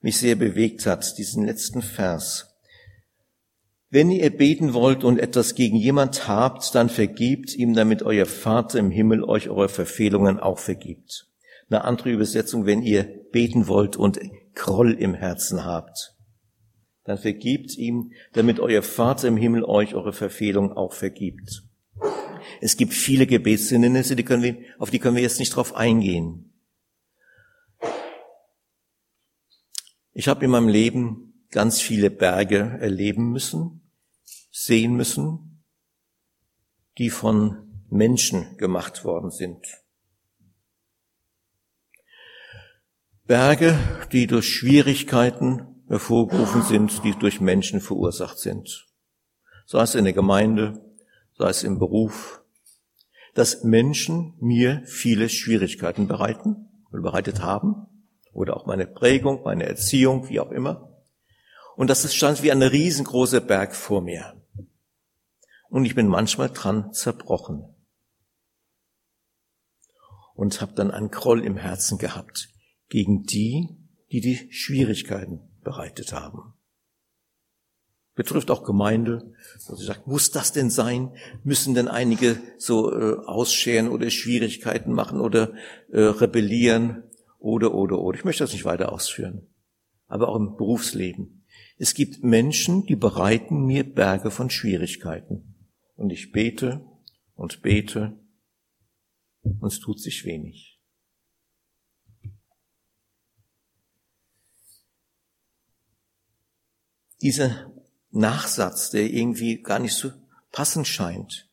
mich 0.00 0.18
sehr 0.18 0.36
bewegt 0.36 0.86
hat, 0.86 1.16
diesen 1.16 1.46
letzten 1.46 1.82
Vers. 1.82 2.47
Wenn 3.90 4.10
ihr 4.10 4.28
beten 4.28 4.74
wollt 4.74 5.02
und 5.02 5.18
etwas 5.18 5.54
gegen 5.54 5.76
jemand 5.76 6.28
habt, 6.28 6.74
dann 6.74 6.90
vergibt 6.90 7.54
ihm, 7.54 7.72
damit 7.72 8.02
euer 8.02 8.26
Vater 8.26 8.78
im 8.78 8.90
Himmel 8.90 9.24
euch 9.24 9.48
eure 9.48 9.70
Verfehlungen 9.70 10.38
auch 10.38 10.58
vergibt. 10.58 11.26
Eine 11.70 11.84
andere 11.84 12.10
Übersetzung, 12.10 12.66
wenn 12.66 12.82
ihr 12.82 13.04
beten 13.32 13.66
wollt 13.66 13.96
und 13.96 14.18
Groll 14.54 14.92
im 14.92 15.14
Herzen 15.14 15.64
habt, 15.64 16.16
dann 17.04 17.16
vergibt 17.16 17.78
ihm, 17.78 18.12
damit 18.34 18.60
euer 18.60 18.82
Vater 18.82 19.28
im 19.28 19.38
Himmel 19.38 19.64
euch 19.64 19.94
eure 19.94 20.12
Verfehlung 20.12 20.72
auch 20.72 20.92
vergibt. 20.92 21.62
Es 22.60 22.76
gibt 22.76 22.92
viele 22.92 23.26
Gebetshindernisse, 23.26 24.16
die 24.16 24.24
können 24.24 24.42
wir, 24.42 24.58
auf 24.78 24.90
die 24.90 24.98
können 24.98 25.16
wir 25.16 25.22
jetzt 25.22 25.38
nicht 25.38 25.54
drauf 25.54 25.74
eingehen. 25.74 26.52
Ich 30.12 30.28
habe 30.28 30.44
in 30.44 30.50
meinem 30.50 30.68
Leben 30.68 31.27
ganz 31.50 31.80
viele 31.80 32.10
Berge 32.10 32.78
erleben 32.80 33.30
müssen, 33.32 33.90
sehen 34.50 34.94
müssen, 34.94 35.64
die 36.98 37.10
von 37.10 37.84
Menschen 37.90 38.56
gemacht 38.56 39.04
worden 39.04 39.30
sind. 39.30 39.66
Berge, 43.26 43.78
die 44.12 44.26
durch 44.26 44.48
Schwierigkeiten 44.48 45.84
hervorgerufen 45.88 46.62
sind, 46.62 47.04
die 47.04 47.12
durch 47.12 47.40
Menschen 47.40 47.80
verursacht 47.80 48.38
sind. 48.38 48.86
Sei 49.66 49.82
es 49.82 49.94
in 49.94 50.04
der 50.04 50.14
Gemeinde, 50.14 50.80
sei 51.36 51.48
es 51.48 51.62
im 51.62 51.78
Beruf, 51.78 52.42
dass 53.34 53.64
Menschen 53.64 54.34
mir 54.40 54.82
viele 54.86 55.28
Schwierigkeiten 55.28 56.08
bereiten 56.08 56.68
oder 56.90 57.02
bereitet 57.02 57.42
haben 57.42 57.86
oder 58.32 58.56
auch 58.56 58.66
meine 58.66 58.86
Prägung, 58.86 59.42
meine 59.44 59.66
Erziehung, 59.66 60.28
wie 60.28 60.40
auch 60.40 60.50
immer. 60.50 60.87
Und 61.78 61.90
das 61.90 62.12
stand 62.12 62.42
wie 62.42 62.50
ein 62.50 62.60
riesengroßer 62.60 63.40
Berg 63.40 63.72
vor 63.72 64.00
mir. 64.00 64.34
Und 65.68 65.84
ich 65.84 65.94
bin 65.94 66.08
manchmal 66.08 66.50
dran 66.50 66.92
zerbrochen. 66.92 67.72
Und 70.34 70.60
habe 70.60 70.72
dann 70.72 70.90
einen 70.90 71.12
Groll 71.12 71.44
im 71.44 71.56
Herzen 71.56 71.96
gehabt 71.96 72.48
gegen 72.88 73.22
die, 73.22 73.68
die 74.10 74.20
die 74.20 74.52
Schwierigkeiten 74.52 75.38
bereitet 75.62 76.12
haben. 76.12 76.54
Betrifft 78.16 78.50
auch 78.50 78.64
Gemeinde, 78.64 79.32
dass 79.54 79.78
sie 79.78 79.86
sagt, 79.86 80.08
muss 80.08 80.32
das 80.32 80.50
denn 80.50 80.70
sein? 80.70 81.14
Müssen 81.44 81.74
denn 81.74 81.86
einige 81.86 82.40
so 82.58 82.92
äh, 82.92 83.24
ausscheren 83.24 83.86
oder 83.86 84.10
Schwierigkeiten 84.10 84.92
machen 84.92 85.20
oder 85.20 85.52
äh, 85.92 86.00
rebellieren 86.00 87.04
oder 87.38 87.72
oder 87.72 88.00
oder? 88.00 88.18
Ich 88.18 88.24
möchte 88.24 88.42
das 88.42 88.52
nicht 88.52 88.64
weiter 88.64 88.90
ausführen. 88.90 89.46
Aber 90.08 90.26
auch 90.26 90.34
im 90.34 90.56
Berufsleben. 90.56 91.37
Es 91.78 91.94
gibt 91.94 92.22
Menschen, 92.22 92.86
die 92.86 92.96
bereiten 92.96 93.64
mir 93.64 93.84
Berge 93.84 94.30
von 94.30 94.50
Schwierigkeiten. 94.50 95.54
Und 95.96 96.10
ich 96.10 96.32
bete 96.32 96.84
und 97.34 97.62
bete 97.62 98.18
und 99.42 99.72
es 99.72 99.80
tut 99.80 100.00
sich 100.00 100.24
wenig. 100.24 100.78
dieser 107.22 107.72
Nachsatz, 108.10 108.90
der 108.90 109.10
irgendwie 109.10 109.62
gar 109.62 109.78
nicht 109.78 109.94
so 109.94 110.10
passend 110.52 110.86
scheint. 110.86 111.48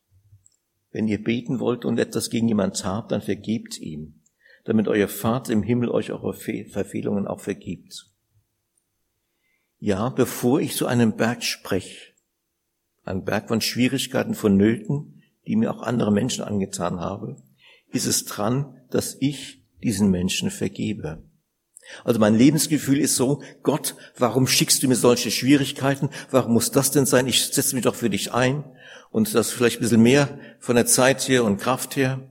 Wenn 0.91 1.07
ihr 1.07 1.21
beten 1.21 1.59
wollt 1.59 1.83
und 1.83 1.99
etwas 1.99 2.29
gegen 2.29 2.47
jemand 2.47 2.83
habt, 2.85 3.11
dann 3.11 3.21
vergebt 3.21 3.77
ihm, 3.79 4.21
damit 4.63 4.87
euer 4.87 5.07
Vater 5.07 5.51
im 5.51 5.63
Himmel 5.63 5.89
euch 5.89 6.11
eure 6.11 6.33
Verfehlungen 6.33 7.27
auch 7.27 7.41
vergibt. 7.41 8.14
Ja, 9.85 10.09
bevor 10.09 10.61
ich 10.61 10.75
zu 10.75 10.87
einem 10.87 11.15
Berg 11.15 11.43
spreche, 11.43 12.13
ein 13.03 13.23
Berg 13.23 13.49
von 13.49 13.61
Schwierigkeiten, 13.61 14.33
von 14.33 14.57
Nöten, 14.57 15.21
die 15.45 15.55
mir 15.55 15.69
auch 15.69 15.83
andere 15.83 16.11
Menschen 16.11 16.43
angetan 16.43 16.99
habe, 16.99 17.35
ist 17.91 18.07
es 18.07 18.25
dran, 18.25 18.81
dass 18.89 19.15
ich 19.19 19.63
diesen 19.83 20.09
Menschen 20.09 20.49
vergebe. 20.49 21.29
Also 22.03 22.19
mein 22.19 22.33
Lebensgefühl 22.33 22.99
ist 22.99 23.15
so, 23.15 23.43
Gott, 23.61 23.95
warum 24.17 24.47
schickst 24.47 24.81
du 24.81 24.87
mir 24.87 24.95
solche 24.95 25.29
Schwierigkeiten? 25.29 26.09
Warum 26.31 26.53
muss 26.53 26.71
das 26.71 26.89
denn 26.89 27.05
sein? 27.05 27.27
Ich 27.27 27.45
setze 27.45 27.75
mich 27.75 27.83
doch 27.83 27.93
für 27.93 28.09
dich 28.09 28.33
ein 28.33 28.63
und 29.11 29.35
das 29.35 29.51
vielleicht 29.51 29.77
ein 29.77 29.81
bisschen 29.81 30.01
mehr 30.01 30.39
von 30.59 30.75
der 30.75 30.87
Zeit 30.87 31.27
her 31.27 31.43
und 31.43 31.57
Kraft 31.57 31.95
her. 31.95 32.27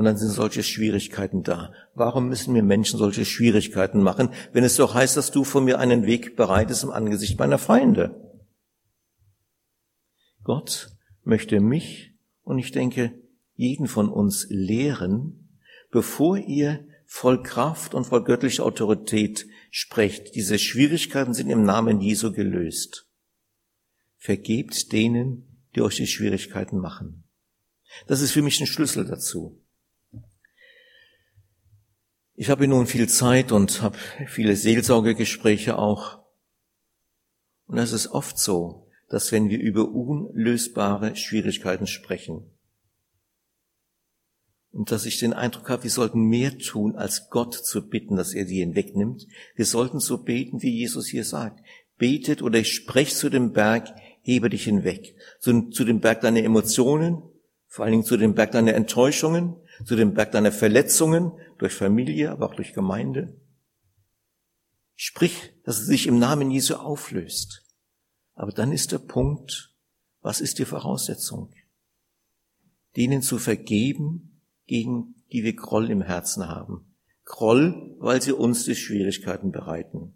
Und 0.00 0.06
dann 0.06 0.16
sind 0.16 0.30
solche 0.30 0.62
Schwierigkeiten 0.62 1.42
da. 1.42 1.74
Warum 1.92 2.30
müssen 2.30 2.54
mir 2.54 2.62
Menschen 2.62 2.98
solche 2.98 3.26
Schwierigkeiten 3.26 4.02
machen, 4.02 4.30
wenn 4.54 4.64
es 4.64 4.76
doch 4.76 4.94
heißt, 4.94 5.14
dass 5.18 5.30
du 5.30 5.44
von 5.44 5.62
mir 5.62 5.78
einen 5.78 6.06
Weg 6.06 6.36
bereitest 6.36 6.84
im 6.84 6.90
Angesicht 6.90 7.38
meiner 7.38 7.58
Feinde? 7.58 8.18
Gott 10.42 10.96
möchte 11.22 11.60
mich 11.60 12.14
und 12.44 12.58
ich 12.58 12.72
denke 12.72 13.12
jeden 13.56 13.88
von 13.88 14.08
uns 14.08 14.46
lehren, 14.48 15.58
bevor 15.90 16.38
ihr 16.38 16.88
voll 17.04 17.42
Kraft 17.42 17.92
und 17.92 18.06
voll 18.06 18.24
göttlicher 18.24 18.64
Autorität 18.64 19.46
sprecht. 19.70 20.34
Diese 20.34 20.58
Schwierigkeiten 20.58 21.34
sind 21.34 21.50
im 21.50 21.64
Namen 21.64 22.00
Jesu 22.00 22.32
gelöst. 22.32 23.06
Vergebt 24.16 24.92
denen, 24.92 25.66
die 25.76 25.82
euch 25.82 25.96
die 25.96 26.06
Schwierigkeiten 26.06 26.78
machen. 26.78 27.24
Das 28.06 28.22
ist 28.22 28.32
für 28.32 28.40
mich 28.40 28.58
ein 28.62 28.66
Schlüssel 28.66 29.04
dazu. 29.04 29.59
Ich 32.40 32.48
habe 32.48 32.66
nun 32.66 32.86
viel 32.86 33.06
Zeit 33.06 33.52
und 33.52 33.82
habe 33.82 33.98
viele 34.26 34.56
Seelsorgegespräche 34.56 35.76
auch. 35.76 36.20
Und 37.66 37.76
es 37.76 37.92
ist 37.92 38.06
oft 38.06 38.38
so, 38.38 38.88
dass 39.10 39.30
wenn 39.30 39.50
wir 39.50 39.60
über 39.60 39.90
unlösbare 39.90 41.16
Schwierigkeiten 41.16 41.86
sprechen, 41.86 42.50
und 44.72 44.90
dass 44.90 45.04
ich 45.04 45.18
den 45.18 45.34
Eindruck 45.34 45.68
habe, 45.68 45.82
wir 45.82 45.90
sollten 45.90 46.22
mehr 46.22 46.56
tun, 46.56 46.96
als 46.96 47.28
Gott 47.28 47.52
zu 47.52 47.86
bitten, 47.86 48.16
dass 48.16 48.32
er 48.32 48.46
die 48.46 48.60
hinwegnimmt. 48.60 49.26
Wir 49.54 49.66
sollten 49.66 50.00
so 50.00 50.22
beten, 50.22 50.62
wie 50.62 50.70
Jesus 50.70 51.08
hier 51.08 51.24
sagt. 51.24 51.60
betet 51.98 52.40
oder 52.40 52.60
ich 52.60 52.72
spreche 52.72 53.14
zu 53.14 53.28
dem 53.28 53.52
Berg, 53.52 53.94
hebe 54.22 54.48
dich 54.48 54.64
hinweg. 54.64 55.14
Zu, 55.40 55.68
zu 55.68 55.84
dem 55.84 56.00
Berg 56.00 56.22
deiner 56.22 56.42
Emotionen, 56.42 57.22
vor 57.66 57.84
allen 57.84 57.92
Dingen 57.92 58.04
zu 58.04 58.16
dem 58.16 58.34
Berg 58.34 58.52
deiner 58.52 58.72
Enttäuschungen, 58.72 59.56
zu 59.84 59.96
dem 59.96 60.14
Berg 60.14 60.32
deiner 60.32 60.52
Verletzungen 60.52 61.32
durch 61.58 61.74
Familie, 61.74 62.30
aber 62.30 62.46
auch 62.46 62.54
durch 62.54 62.72
Gemeinde. 62.72 63.40
Sprich, 64.94 65.52
dass 65.64 65.80
es 65.80 65.86
sich 65.86 66.06
im 66.06 66.18
Namen 66.18 66.50
Jesu 66.50 66.74
auflöst. 66.74 67.64
Aber 68.34 68.52
dann 68.52 68.72
ist 68.72 68.92
der 68.92 68.98
Punkt, 68.98 69.74
was 70.20 70.40
ist 70.40 70.58
die 70.58 70.64
Voraussetzung? 70.64 71.52
Denen 72.96 73.22
zu 73.22 73.38
vergeben, 73.38 74.42
gegen 74.66 75.14
die 75.32 75.44
wir 75.44 75.54
Groll 75.54 75.90
im 75.90 76.02
Herzen 76.02 76.48
haben. 76.48 76.94
Groll, 77.24 77.96
weil 77.98 78.20
sie 78.20 78.32
uns 78.32 78.64
die 78.64 78.74
Schwierigkeiten 78.74 79.52
bereiten. 79.52 80.14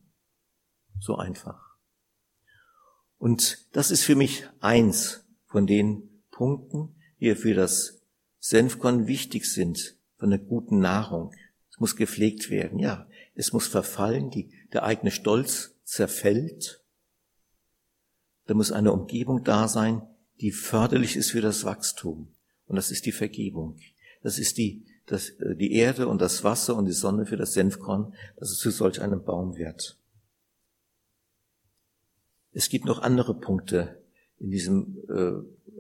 So 1.01 1.17
einfach. 1.17 1.77
Und 3.19 3.69
das 3.73 3.91
ist 3.91 4.05
für 4.05 4.17
mich 4.17 4.47
eins 4.61 5.25
von 5.47 5.67
den 5.67 6.23
Punkten, 6.31 6.97
die 7.21 7.35
für 7.35 7.55
das 7.55 8.04
Senfkorn 8.47 9.07
wichtig 9.07 9.51
sind, 9.51 9.97
von 10.19 10.29
der 10.29 10.39
guten 10.39 10.79
Nahrung. 10.79 11.33
Es 11.71 11.81
muss 11.81 11.97
gepflegt 11.97 12.51
werden, 12.51 12.79
ja. 12.79 13.09
Es 13.35 13.55
muss 13.55 13.67
verfallen, 13.67 14.29
die, 14.29 14.51
der 14.75 14.83
eigene 14.83 15.11
Stolz 15.11 15.77
zerfällt. 15.85 16.83
Da 18.47 18.53
muss 18.53 18.71
eine 18.71 18.93
Umgebung 18.93 19.45
da 19.45 19.67
sein, 19.67 20.03
die 20.43 20.53
förderlich 20.53 21.17
ist 21.17 21.31
für 21.31 21.41
das 21.41 21.65
Wachstum. 21.65 22.35
Und 22.67 22.77
das 22.77 22.91
ist 22.91 23.07
die 23.07 23.13
Vergebung. 23.13 23.79
Das 24.23 24.39
ist 24.39 24.59
die 24.59 24.85
das, 25.07 25.31
äh, 25.31 25.57
die 25.57 25.73
Erde 25.73 26.07
und 26.07 26.21
das 26.21 26.45
Wasser 26.45 26.77
und 26.77 26.85
die 26.85 26.93
Sonne 26.93 27.25
für 27.25 27.39
das 27.39 27.55
Senfkorn, 27.55 28.15
dass 28.37 28.51
es 28.51 28.59
zu 28.59 28.71
solch 28.71 29.01
einem 29.01 29.25
Baum 29.25 29.57
wird. 29.57 29.99
Es 32.53 32.69
gibt 32.69 32.85
noch 32.85 33.01
andere 33.01 33.35
Punkte 33.41 34.03
in 34.39 34.51
diesem, 34.51 34.99
äh, 35.09 35.33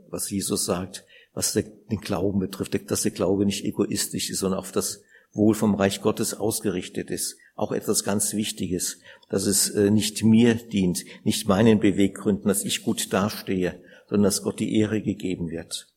was 0.08 0.30
Jesus 0.30 0.64
sagt, 0.64 1.04
was 1.34 1.52
den 1.52 2.00
Glauben 2.00 2.38
betrifft, 2.38 2.90
dass 2.90 3.02
der 3.02 3.10
Glaube 3.10 3.44
nicht 3.44 3.64
egoistisch 3.64 4.30
ist, 4.30 4.38
sondern 4.38 4.60
auf 4.60 4.72
das 4.72 5.02
Wohl 5.32 5.54
vom 5.54 5.74
Reich 5.74 6.00
Gottes 6.00 6.34
ausgerichtet 6.34 7.10
ist. 7.10 7.36
Auch 7.56 7.72
etwas 7.72 8.04
ganz 8.04 8.34
Wichtiges, 8.34 9.00
dass 9.28 9.46
es 9.46 9.68
äh, 9.70 9.90
nicht 9.90 10.22
mir 10.22 10.54
dient, 10.54 11.04
nicht 11.24 11.48
meinen 11.48 11.80
Beweggründen, 11.80 12.46
dass 12.46 12.64
ich 12.64 12.84
gut 12.84 13.12
dastehe, 13.12 13.82
sondern 14.08 14.24
dass 14.24 14.42
Gott 14.42 14.60
die 14.60 14.76
Ehre 14.76 15.02
gegeben 15.02 15.50
wird. 15.50 15.88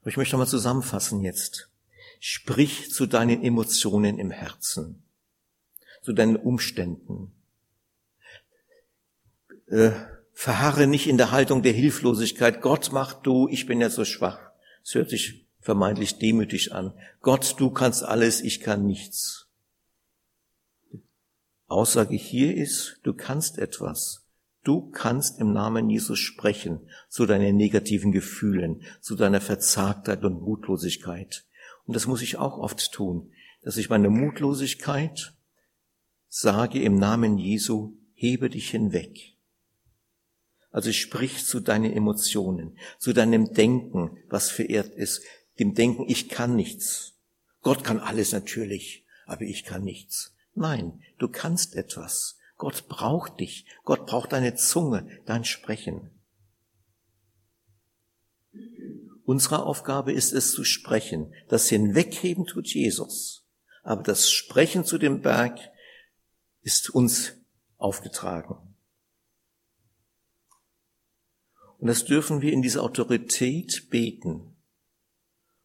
Aber 0.00 0.10
ich 0.10 0.16
möchte 0.16 0.36
mal 0.36 0.46
zusammenfassen 0.46 1.22
jetzt. 1.22 1.68
Sprich 2.20 2.92
zu 2.92 3.06
deinen 3.06 3.42
Emotionen 3.42 4.18
im 4.18 4.30
Herzen, 4.30 5.02
zu 6.02 6.12
deinen 6.12 6.36
Umständen. 6.36 7.32
Äh, 9.66 9.90
verharre 10.38 10.86
nicht 10.86 11.08
in 11.08 11.16
der 11.16 11.32
Haltung 11.32 11.64
der 11.64 11.72
Hilflosigkeit. 11.72 12.60
Gott 12.60 12.90
mach 12.92 13.12
du, 13.12 13.48
ich 13.48 13.66
bin 13.66 13.80
ja 13.80 13.90
so 13.90 14.04
schwach. 14.04 14.38
Es 14.84 14.94
hört 14.94 15.10
sich 15.10 15.48
vermeintlich 15.58 16.20
demütig 16.20 16.72
an. 16.72 16.94
Gott, 17.22 17.56
du 17.58 17.70
kannst 17.70 18.04
alles, 18.04 18.40
ich 18.40 18.60
kann 18.60 18.86
nichts. 18.86 19.48
Aussage 21.66 22.14
hier 22.14 22.56
ist, 22.56 23.00
du 23.02 23.14
kannst 23.14 23.58
etwas. 23.58 24.28
Du 24.62 24.88
kannst 24.92 25.40
im 25.40 25.52
Namen 25.52 25.90
Jesus 25.90 26.20
sprechen 26.20 26.88
zu 27.08 27.26
deinen 27.26 27.56
negativen 27.56 28.12
Gefühlen, 28.12 28.82
zu 29.00 29.16
deiner 29.16 29.40
Verzagtheit 29.40 30.22
und 30.22 30.40
Mutlosigkeit. 30.40 31.46
Und 31.84 31.96
das 31.96 32.06
muss 32.06 32.22
ich 32.22 32.36
auch 32.36 32.58
oft 32.58 32.92
tun, 32.92 33.32
dass 33.62 33.76
ich 33.76 33.90
meine 33.90 34.08
Mutlosigkeit 34.08 35.34
sage 36.28 36.80
im 36.80 36.94
Namen 36.94 37.38
Jesu, 37.38 37.94
hebe 38.14 38.48
dich 38.48 38.70
hinweg. 38.70 39.34
Also 40.78 40.92
sprich 40.92 41.44
zu 41.44 41.58
deinen 41.58 41.92
Emotionen, 41.92 42.78
zu 43.00 43.12
deinem 43.12 43.52
Denken, 43.52 44.16
was 44.28 44.48
verehrt 44.48 44.94
ist, 44.94 45.24
dem 45.58 45.74
Denken, 45.74 46.04
ich 46.06 46.28
kann 46.28 46.54
nichts. 46.54 47.16
Gott 47.62 47.82
kann 47.82 47.98
alles 47.98 48.30
natürlich, 48.30 49.04
aber 49.26 49.42
ich 49.42 49.64
kann 49.64 49.82
nichts. 49.82 50.36
Nein, 50.54 51.02
du 51.18 51.26
kannst 51.26 51.74
etwas. 51.74 52.38
Gott 52.58 52.86
braucht 52.86 53.40
dich. 53.40 53.66
Gott 53.82 54.06
braucht 54.06 54.30
deine 54.30 54.54
Zunge, 54.54 55.08
dein 55.26 55.44
Sprechen. 55.44 56.12
Unsere 59.24 59.64
Aufgabe 59.64 60.12
ist 60.12 60.32
es 60.32 60.52
zu 60.52 60.62
sprechen. 60.62 61.34
Das 61.48 61.68
Hinwegheben 61.68 62.46
tut 62.46 62.68
Jesus. 62.68 63.44
Aber 63.82 64.04
das 64.04 64.30
Sprechen 64.30 64.84
zu 64.84 64.98
dem 64.98 65.22
Berg 65.22 65.58
ist 66.62 66.88
uns 66.90 67.32
aufgetragen. 67.78 68.67
Und 71.78 71.86
das 71.86 72.04
dürfen 72.04 72.42
wir 72.42 72.52
in 72.52 72.62
dieser 72.62 72.82
Autorität 72.82 73.88
beten. 73.90 74.56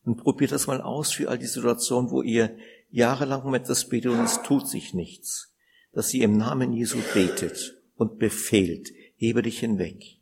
Und 0.03 0.17
probiert 0.17 0.51
das 0.51 0.67
mal 0.67 0.81
aus 0.81 1.11
für 1.11 1.29
all 1.29 1.37
die 1.37 1.47
Situationen, 1.47 2.11
wo 2.11 2.21
ihr 2.21 2.55
jahrelang 2.89 3.43
um 3.43 3.53
etwas 3.53 3.89
betet 3.89 4.11
und 4.11 4.23
es 4.23 4.41
tut 4.43 4.67
sich 4.67 4.93
nichts 4.93 5.53
dass 5.93 6.09
sie 6.09 6.21
im 6.21 6.37
Namen 6.37 6.73
Jesu 6.73 6.97
betet 7.13 7.81
und 7.95 8.17
befehlt, 8.17 8.89
hebe 9.15 9.41
dich 9.41 9.59
hinweg. 9.59 10.19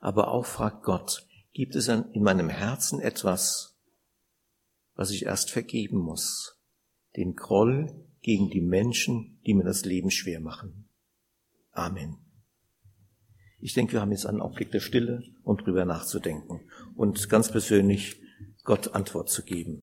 Aber 0.00 0.28
auch 0.28 0.44
fragt 0.44 0.82
Gott, 0.82 1.26
gibt 1.52 1.76
es 1.76 1.88
in 1.88 2.22
meinem 2.22 2.48
Herzen 2.48 3.00
etwas, 3.00 3.78
was 4.94 5.10
ich 5.10 5.24
erst 5.24 5.50
vergeben 5.50 5.98
muss? 5.98 6.60
Den 7.16 7.34
Groll 7.34 8.04
gegen 8.20 8.50
die 8.50 8.60
Menschen, 8.60 9.40
die 9.46 9.54
mir 9.54 9.64
das 9.64 9.84
Leben 9.84 10.10
schwer 10.10 10.40
machen. 10.40 10.88
Amen. 11.70 12.21
Ich 13.64 13.74
denke, 13.74 13.92
wir 13.92 14.00
haben 14.00 14.10
jetzt 14.10 14.26
einen 14.26 14.40
Augenblick 14.40 14.72
der 14.72 14.80
Stille, 14.80 15.22
um 15.44 15.56
drüber 15.56 15.84
nachzudenken 15.84 16.60
und 16.96 17.28
ganz 17.30 17.50
persönlich 17.50 18.20
Gott 18.64 18.94
Antwort 18.94 19.30
zu 19.30 19.44
geben. 19.44 19.80